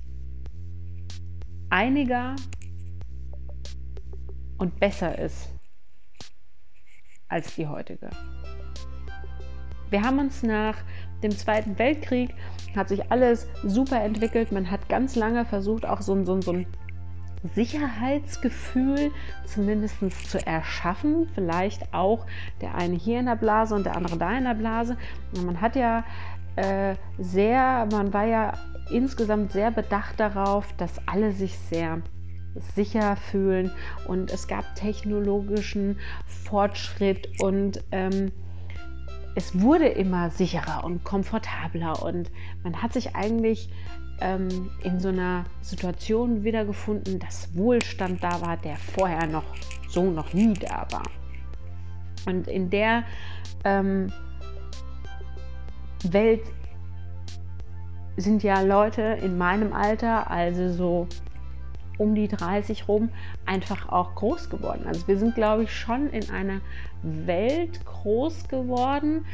einiger 1.69 2.35
und 4.57 4.79
besser 4.79 5.17
ist 5.17 5.49
als 7.27 7.55
die 7.55 7.67
heutige. 7.67 8.09
Wir 9.89 10.01
haben 10.01 10.19
uns 10.19 10.43
nach 10.43 10.77
dem 11.23 11.31
Zweiten 11.31 11.77
Weltkrieg, 11.79 12.33
hat 12.77 12.89
sich 12.89 13.11
alles 13.11 13.47
super 13.63 14.01
entwickelt. 14.01 14.51
Man 14.51 14.71
hat 14.71 14.87
ganz 14.87 15.15
lange 15.15 15.45
versucht, 15.45 15.85
auch 15.85 16.01
so, 16.01 16.23
so, 16.23 16.39
so 16.41 16.53
ein 16.53 16.67
Sicherheitsgefühl 17.55 19.11
zumindest 19.45 19.97
zu 20.29 20.45
erschaffen. 20.45 21.27
Vielleicht 21.33 21.93
auch 21.93 22.25
der 22.61 22.75
eine 22.75 22.95
hier 22.95 23.19
in 23.19 23.25
der 23.25 23.35
Blase 23.35 23.75
und 23.75 23.85
der 23.85 23.95
andere 23.95 24.17
da 24.17 24.37
in 24.37 24.45
der 24.45 24.53
Blase. 24.53 24.97
Und 25.35 25.45
man 25.45 25.61
hat 25.61 25.75
ja 25.75 26.03
äh, 26.55 26.95
sehr, 27.19 27.87
man 27.91 28.13
war 28.13 28.25
ja 28.25 28.53
insgesamt 28.91 29.51
sehr 29.51 29.71
bedacht 29.71 30.19
darauf, 30.19 30.73
dass 30.77 31.07
alle 31.07 31.31
sich 31.31 31.57
sehr 31.57 32.01
sicher 32.75 33.15
fühlen 33.15 33.71
und 34.07 34.31
es 34.31 34.47
gab 34.47 34.75
technologischen 34.75 35.99
Fortschritt 36.25 37.29
und 37.41 37.83
ähm, 37.91 38.31
es 39.37 39.61
wurde 39.61 39.85
immer 39.87 40.31
sicherer 40.31 40.83
und 40.83 41.03
komfortabler 41.03 42.01
und 42.01 42.31
man 42.63 42.81
hat 42.81 42.93
sich 42.93 43.15
eigentlich 43.15 43.69
ähm, 44.19 44.71
in 44.83 44.99
so 44.99 45.09
einer 45.09 45.43
Situation 45.61 46.43
wiedergefunden, 46.43 47.19
dass 47.19 47.55
Wohlstand 47.55 48.23
da 48.23 48.41
war, 48.41 48.57
der 48.57 48.77
vorher 48.77 49.27
noch 49.27 49.43
so 49.89 50.09
noch 50.09 50.33
nie 50.33 50.55
da 50.55 50.87
war. 50.89 51.03
Und 52.25 52.47
in 52.47 52.71
der 52.71 53.03
ähm, 53.63 54.11
Welt 56.09 56.41
sind 58.15 58.41
ja 58.41 58.61
Leute 58.61 59.19
in 59.21 59.37
meinem 59.37 59.71
Alter, 59.71 60.31
also 60.31 60.73
so 60.73 61.07
um 61.97 62.15
die 62.15 62.27
30 62.27 62.87
rum, 62.87 63.09
einfach 63.45 63.89
auch 63.89 64.15
groß 64.15 64.49
geworden. 64.49 64.83
Also 64.85 65.07
wir 65.07 65.17
sind, 65.17 65.35
glaube 65.35 65.63
ich, 65.63 65.71
schon 65.71 66.09
in 66.09 66.29
einer 66.29 66.61
Welt 67.01 67.85
groß 67.85 68.47
geworden, 68.47 69.25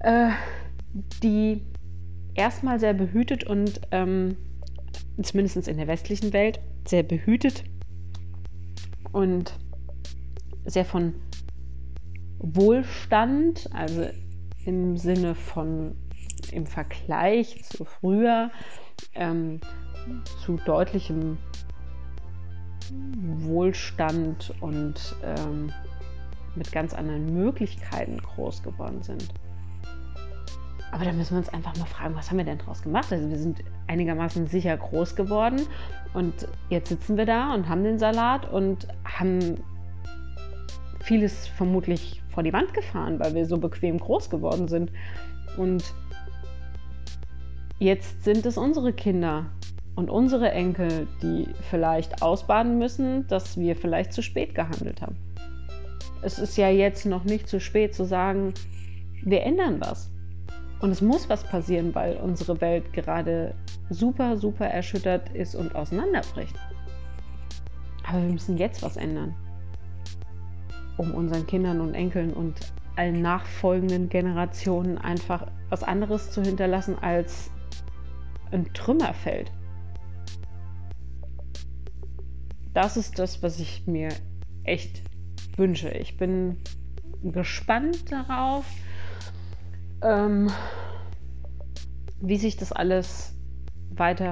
äh, 0.00 0.30
die 1.22 1.62
erstmal 2.34 2.80
sehr 2.80 2.94
behütet 2.94 3.44
und 3.44 3.80
ähm, 3.90 4.36
zumindest 5.22 5.68
in 5.68 5.76
der 5.76 5.86
westlichen 5.86 6.32
Welt 6.32 6.60
sehr 6.86 7.02
behütet 7.02 7.64
und 9.12 9.54
sehr 10.66 10.84
von 10.84 11.14
Wohlstand, 12.38 13.68
also 13.72 14.06
im 14.64 14.96
Sinne 14.96 15.34
von 15.34 15.96
im 16.52 16.66
Vergleich 16.66 17.64
zu 17.64 17.84
früher, 17.84 18.50
ähm, 19.14 19.60
zu 20.44 20.56
deutlichem 20.64 21.38
Wohlstand 22.90 24.54
und 24.60 25.16
ähm, 25.22 25.72
mit 26.54 26.72
ganz 26.72 26.94
anderen 26.94 27.34
Möglichkeiten 27.34 28.18
groß 28.18 28.62
geworden 28.62 29.02
sind. 29.02 29.28
Aber 30.92 31.04
da 31.04 31.12
müssen 31.12 31.32
wir 31.32 31.38
uns 31.38 31.48
einfach 31.48 31.76
mal 31.76 31.86
fragen, 31.86 32.14
was 32.14 32.30
haben 32.30 32.38
wir 32.38 32.44
denn 32.44 32.58
daraus 32.58 32.82
gemacht? 32.82 33.12
Also 33.12 33.28
wir 33.28 33.38
sind 33.38 33.62
einigermaßen 33.86 34.46
sicher 34.46 34.76
groß 34.76 35.16
geworden 35.16 35.66
und 36.14 36.48
jetzt 36.70 36.88
sitzen 36.88 37.16
wir 37.16 37.26
da 37.26 37.52
und 37.52 37.68
haben 37.68 37.84
den 37.84 37.98
Salat 37.98 38.50
und 38.50 38.88
haben 39.04 39.60
vieles 41.02 41.46
vermutlich 41.48 42.22
vor 42.30 42.42
die 42.42 42.52
Wand 42.52 42.72
gefahren, 42.72 43.18
weil 43.20 43.34
wir 43.34 43.46
so 43.46 43.58
bequem 43.58 43.98
groß 43.98 44.30
geworden 44.30 44.68
sind. 44.68 44.90
Und 45.56 45.84
jetzt 47.78 48.24
sind 48.24 48.46
es 48.46 48.56
unsere 48.56 48.92
Kinder 48.92 49.46
und 49.96 50.10
unsere 50.10 50.50
Enkel, 50.52 51.08
die 51.22 51.48
vielleicht 51.70 52.22
ausbaden 52.22 52.78
müssen, 52.78 53.26
dass 53.28 53.58
wir 53.58 53.74
vielleicht 53.74 54.12
zu 54.12 54.22
spät 54.22 54.54
gehandelt 54.54 55.00
haben. 55.02 55.16
Es 56.22 56.38
ist 56.38 56.56
ja 56.56 56.68
jetzt 56.68 57.06
noch 57.06 57.24
nicht 57.24 57.48
zu 57.48 57.60
spät 57.60 57.94
zu 57.94 58.04
sagen, 58.04 58.52
wir 59.24 59.42
ändern 59.42 59.80
was. 59.80 60.10
Und 60.80 60.90
es 60.90 61.00
muss 61.00 61.28
was 61.30 61.42
passieren, 61.44 61.94
weil 61.94 62.16
unsere 62.18 62.60
Welt 62.60 62.92
gerade 62.92 63.54
super, 63.88 64.36
super 64.36 64.66
erschüttert 64.66 65.30
ist 65.30 65.54
und 65.54 65.74
auseinanderbricht. 65.74 66.54
Aber 68.06 68.22
wir 68.22 68.32
müssen 68.32 68.58
jetzt 68.58 68.82
was 68.82 68.96
ändern, 68.96 69.34
um 70.98 71.14
unseren 71.14 71.46
Kindern 71.46 71.80
und 71.80 71.94
Enkeln 71.94 72.34
und 72.34 72.54
allen 72.96 73.22
nachfolgenden 73.22 74.08
Generationen 74.08 74.98
einfach 74.98 75.46
was 75.70 75.82
anderes 75.82 76.30
zu 76.30 76.42
hinterlassen 76.42 76.96
als 77.00 77.50
ein 78.52 78.72
Trümmerfeld. 78.74 79.50
Das 82.76 82.98
ist 82.98 83.18
das, 83.18 83.42
was 83.42 83.58
ich 83.58 83.86
mir 83.86 84.10
echt 84.64 85.00
wünsche. 85.56 85.88
Ich 85.88 86.18
bin 86.18 86.58
gespannt 87.22 88.12
darauf, 88.12 88.66
ähm, 90.02 90.50
wie 92.20 92.36
sich 92.36 92.58
das 92.58 92.72
alles 92.72 93.34
weiter 93.92 94.28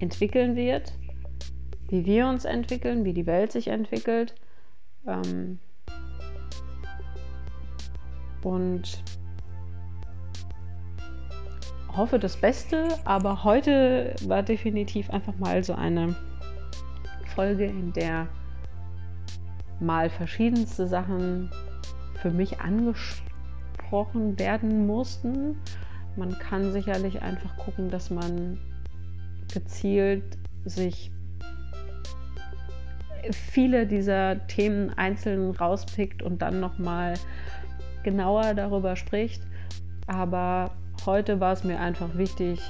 entwickeln 0.00 0.56
wird, 0.56 0.92
wie 1.88 2.04
wir 2.04 2.26
uns 2.26 2.44
entwickeln, 2.44 3.04
wie 3.04 3.14
die 3.14 3.26
Welt 3.26 3.52
sich 3.52 3.68
entwickelt. 3.68 4.34
Ähm, 5.06 5.60
und 8.42 9.04
hoffe 11.96 12.18
das 12.18 12.40
Beste, 12.40 12.88
aber 13.04 13.44
heute 13.44 14.16
war 14.26 14.42
definitiv 14.42 15.10
einfach 15.10 15.36
mal 15.38 15.62
so 15.62 15.74
eine 15.74 16.16
Folge, 17.34 17.64
in 17.64 17.92
der 17.92 18.28
mal 19.80 20.10
verschiedenste 20.10 20.86
Sachen 20.86 21.50
für 22.20 22.30
mich 22.30 22.60
angesprochen 22.60 24.38
werden 24.38 24.86
mussten. 24.86 25.56
Man 26.16 26.38
kann 26.38 26.72
sicherlich 26.72 27.22
einfach 27.22 27.56
gucken, 27.56 27.88
dass 27.88 28.10
man 28.10 28.58
gezielt 29.52 30.38
sich 30.64 31.10
viele 33.32 33.86
dieser 33.86 34.46
Themen 34.46 34.90
einzeln 34.90 35.50
rauspickt 35.50 36.22
und 36.22 36.42
dann 36.42 36.60
nochmal 36.60 37.14
genauer 38.02 38.54
darüber 38.54 38.96
spricht. 38.96 39.42
Aber 40.06 40.72
heute 41.06 41.40
war 41.40 41.52
es 41.52 41.64
mir 41.64 41.78
einfach 41.78 42.16
wichtig, 42.16 42.60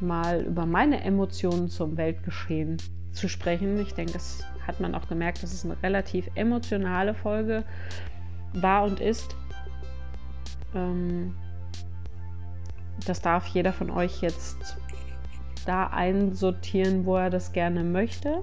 mal 0.00 0.42
über 0.42 0.66
meine 0.66 1.02
Emotionen 1.02 1.68
zum 1.68 1.96
Weltgeschehen 1.96 2.78
zu 3.12 3.28
sprechen. 3.28 3.80
Ich 3.80 3.94
denke, 3.94 4.12
das 4.12 4.44
hat 4.66 4.80
man 4.80 4.94
auch 4.94 5.08
gemerkt, 5.08 5.42
dass 5.42 5.52
es 5.52 5.64
eine 5.64 5.80
relativ 5.82 6.28
emotionale 6.34 7.14
Folge 7.14 7.64
war 8.54 8.84
und 8.84 9.00
ist. 9.00 9.36
Ähm, 10.74 11.34
das 13.06 13.20
darf 13.20 13.46
jeder 13.46 13.72
von 13.72 13.90
euch 13.90 14.20
jetzt 14.20 14.76
da 15.66 15.86
einsortieren, 15.88 17.04
wo 17.04 17.16
er 17.16 17.30
das 17.30 17.52
gerne 17.52 17.84
möchte. 17.84 18.42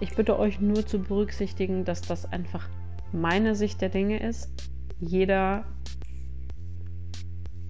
Ich 0.00 0.14
bitte 0.14 0.38
euch 0.38 0.60
nur 0.60 0.86
zu 0.86 1.00
berücksichtigen, 1.00 1.84
dass 1.84 2.02
das 2.02 2.30
einfach 2.32 2.68
meine 3.12 3.54
Sicht 3.54 3.80
der 3.80 3.88
Dinge 3.88 4.20
ist. 4.20 4.50
Jeder 5.00 5.64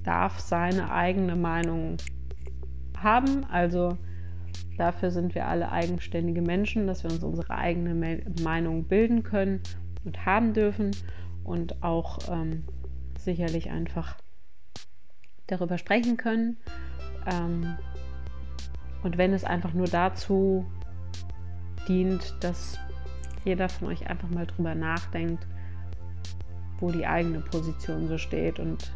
darf 0.03 0.39
seine 0.41 0.91
eigene 0.91 1.37
Meinung 1.37 1.97
haben. 2.99 3.45
Also 3.45 3.97
dafür 4.79 5.11
sind 5.11 5.35
wir 5.35 5.47
alle 5.47 5.71
eigenständige 5.73 6.43
Menschen, 6.43 6.87
dass 6.87 7.03
wir 7.03 7.11
uns 7.11 7.23
unsere 7.23 7.51
eigene 7.51 8.23
Meinung 8.43 8.85
bilden 8.85 9.23
können 9.23 9.61
und 10.05 10.25
haben 10.25 10.55
dürfen 10.55 10.93
und 11.45 11.83
auch 11.83 12.19
ähm, 12.31 12.65
sicherlich 13.19 13.71
einfach 13.71 14.17
darüber 15.47 15.79
sprechen 15.79 16.17
können. 16.17 16.59
Ähm, 17.31 17.77
und 19.03 19.19
wenn 19.19 19.33
es 19.33 19.45
einfach 19.45 19.75
nur 19.75 19.87
dazu 19.87 20.67
dient, 21.89 22.35
dass 22.41 22.79
jeder 23.45 23.69
von 23.69 23.89
euch 23.89 24.09
einfach 24.09 24.29
mal 24.31 24.47
drüber 24.47 24.75
nachdenkt, 24.75 25.47
wo 26.81 26.91
die 26.91 27.07
eigene 27.07 27.41
Position 27.41 28.09
so 28.09 28.19
steht 28.19 28.59
und 28.59 28.93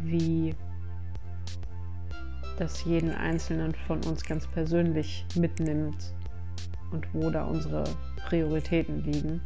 wie 0.00 0.54
das 2.60 2.84
jeden 2.84 3.10
Einzelnen 3.10 3.74
von 3.86 4.04
uns 4.04 4.22
ganz 4.22 4.46
persönlich 4.46 5.24
mitnimmt 5.34 6.12
und 6.92 7.06
wo 7.14 7.30
da 7.30 7.44
unsere 7.44 7.84
Prioritäten 8.26 9.02
liegen. 9.02 9.40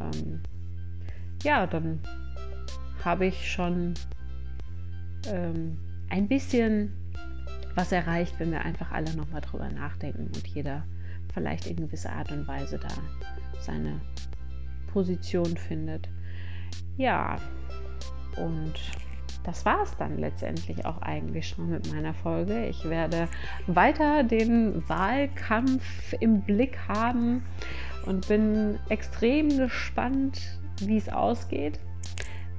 Ähm, 0.00 0.40
ja, 1.42 1.66
dann 1.66 2.00
habe 3.04 3.26
ich 3.26 3.50
schon 3.50 3.94
ähm, 5.26 5.76
ein 6.08 6.26
bisschen 6.26 6.92
was 7.74 7.92
erreicht, 7.92 8.34
wenn 8.38 8.50
wir 8.50 8.62
einfach 8.62 8.90
alle 8.92 9.14
nochmal 9.14 9.42
drüber 9.42 9.68
nachdenken 9.68 10.26
und 10.26 10.46
jeder 10.46 10.84
vielleicht 11.34 11.66
in 11.66 11.76
gewisser 11.76 12.12
Art 12.12 12.32
und 12.32 12.46
Weise 12.48 12.78
da 12.78 12.88
seine 13.60 14.00
Position 14.92 15.56
findet. 15.56 16.08
Ja, 16.96 17.36
und 18.36 18.74
das 19.44 19.64
war 19.64 19.82
es 19.82 19.96
dann 19.96 20.18
letztendlich 20.18 20.84
auch 20.86 21.02
eigentlich 21.02 21.48
schon 21.48 21.70
mit 21.70 21.92
meiner 21.92 22.14
Folge. 22.14 22.66
Ich 22.66 22.84
werde 22.84 23.28
weiter 23.66 24.22
den 24.22 24.88
Wahlkampf 24.88 26.14
im 26.20 26.42
Blick 26.42 26.78
haben 26.88 27.44
und 28.06 28.28
bin 28.28 28.78
extrem 28.88 29.56
gespannt, 29.56 30.40
wie 30.80 30.96
es 30.96 31.08
ausgeht. 31.08 31.80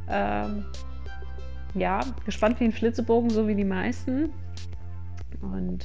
Ähm, 0.10 0.66
ja, 1.74 2.02
gespannt 2.26 2.60
wie 2.60 2.66
ein 2.66 2.72
Flitzebogen, 2.72 3.30
so 3.30 3.48
wie 3.48 3.56
die 3.56 3.64
meisten. 3.64 4.32
Und 5.42 5.84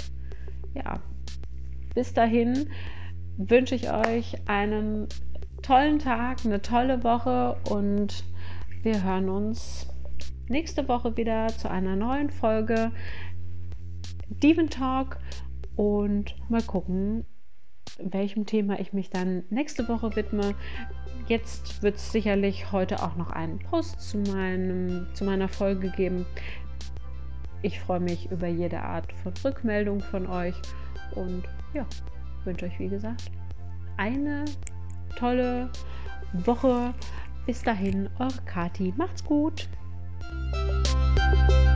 ja, 0.74 1.00
bis 1.94 2.12
dahin 2.12 2.68
wünsche 3.36 3.74
ich 3.74 3.90
euch 3.90 4.36
einen 4.48 5.08
tollen 5.62 5.98
Tag, 5.98 6.44
eine 6.44 6.60
tolle 6.60 7.04
Woche 7.04 7.56
und 7.70 8.24
wir 8.82 9.02
hören 9.02 9.28
uns 9.28 9.88
nächste 10.48 10.88
Woche 10.88 11.16
wieder 11.16 11.48
zu 11.48 11.70
einer 11.70 11.96
neuen 11.96 12.30
Folge 12.30 12.92
Diven 14.28 14.70
Talk 14.70 15.18
und 15.76 16.34
mal 16.48 16.62
gucken, 16.62 17.24
welchem 17.98 18.46
Thema 18.46 18.78
ich 18.78 18.92
mich 18.92 19.10
dann 19.10 19.44
nächste 19.50 19.88
Woche 19.88 20.14
widme. 20.16 20.54
Jetzt 21.26 21.82
wird 21.82 21.96
es 21.96 22.12
sicherlich 22.12 22.72
heute 22.72 23.02
auch 23.02 23.16
noch 23.16 23.30
einen 23.30 23.58
Post 23.58 24.00
zu, 24.00 24.18
meinem, 24.18 25.06
zu 25.14 25.24
meiner 25.24 25.48
Folge 25.48 25.90
geben. 25.90 26.26
Ich 27.62 27.80
freue 27.80 28.00
mich 28.00 28.30
über 28.30 28.46
jede 28.46 28.80
Art 28.80 29.12
von 29.22 29.32
Rückmeldung 29.44 30.00
von 30.00 30.26
euch 30.26 30.54
und 31.14 31.44
ja, 31.74 31.86
wünsche 32.44 32.66
euch 32.66 32.78
wie 32.78 32.88
gesagt 32.88 33.30
eine 33.98 34.46
tolle 35.16 35.70
Woche. 36.32 36.94
Bis 37.44 37.62
dahin, 37.62 38.08
eure 38.18 38.40
Kati. 38.46 38.94
Macht's 38.96 39.24
gut. 39.24 39.68
Música 40.52 41.67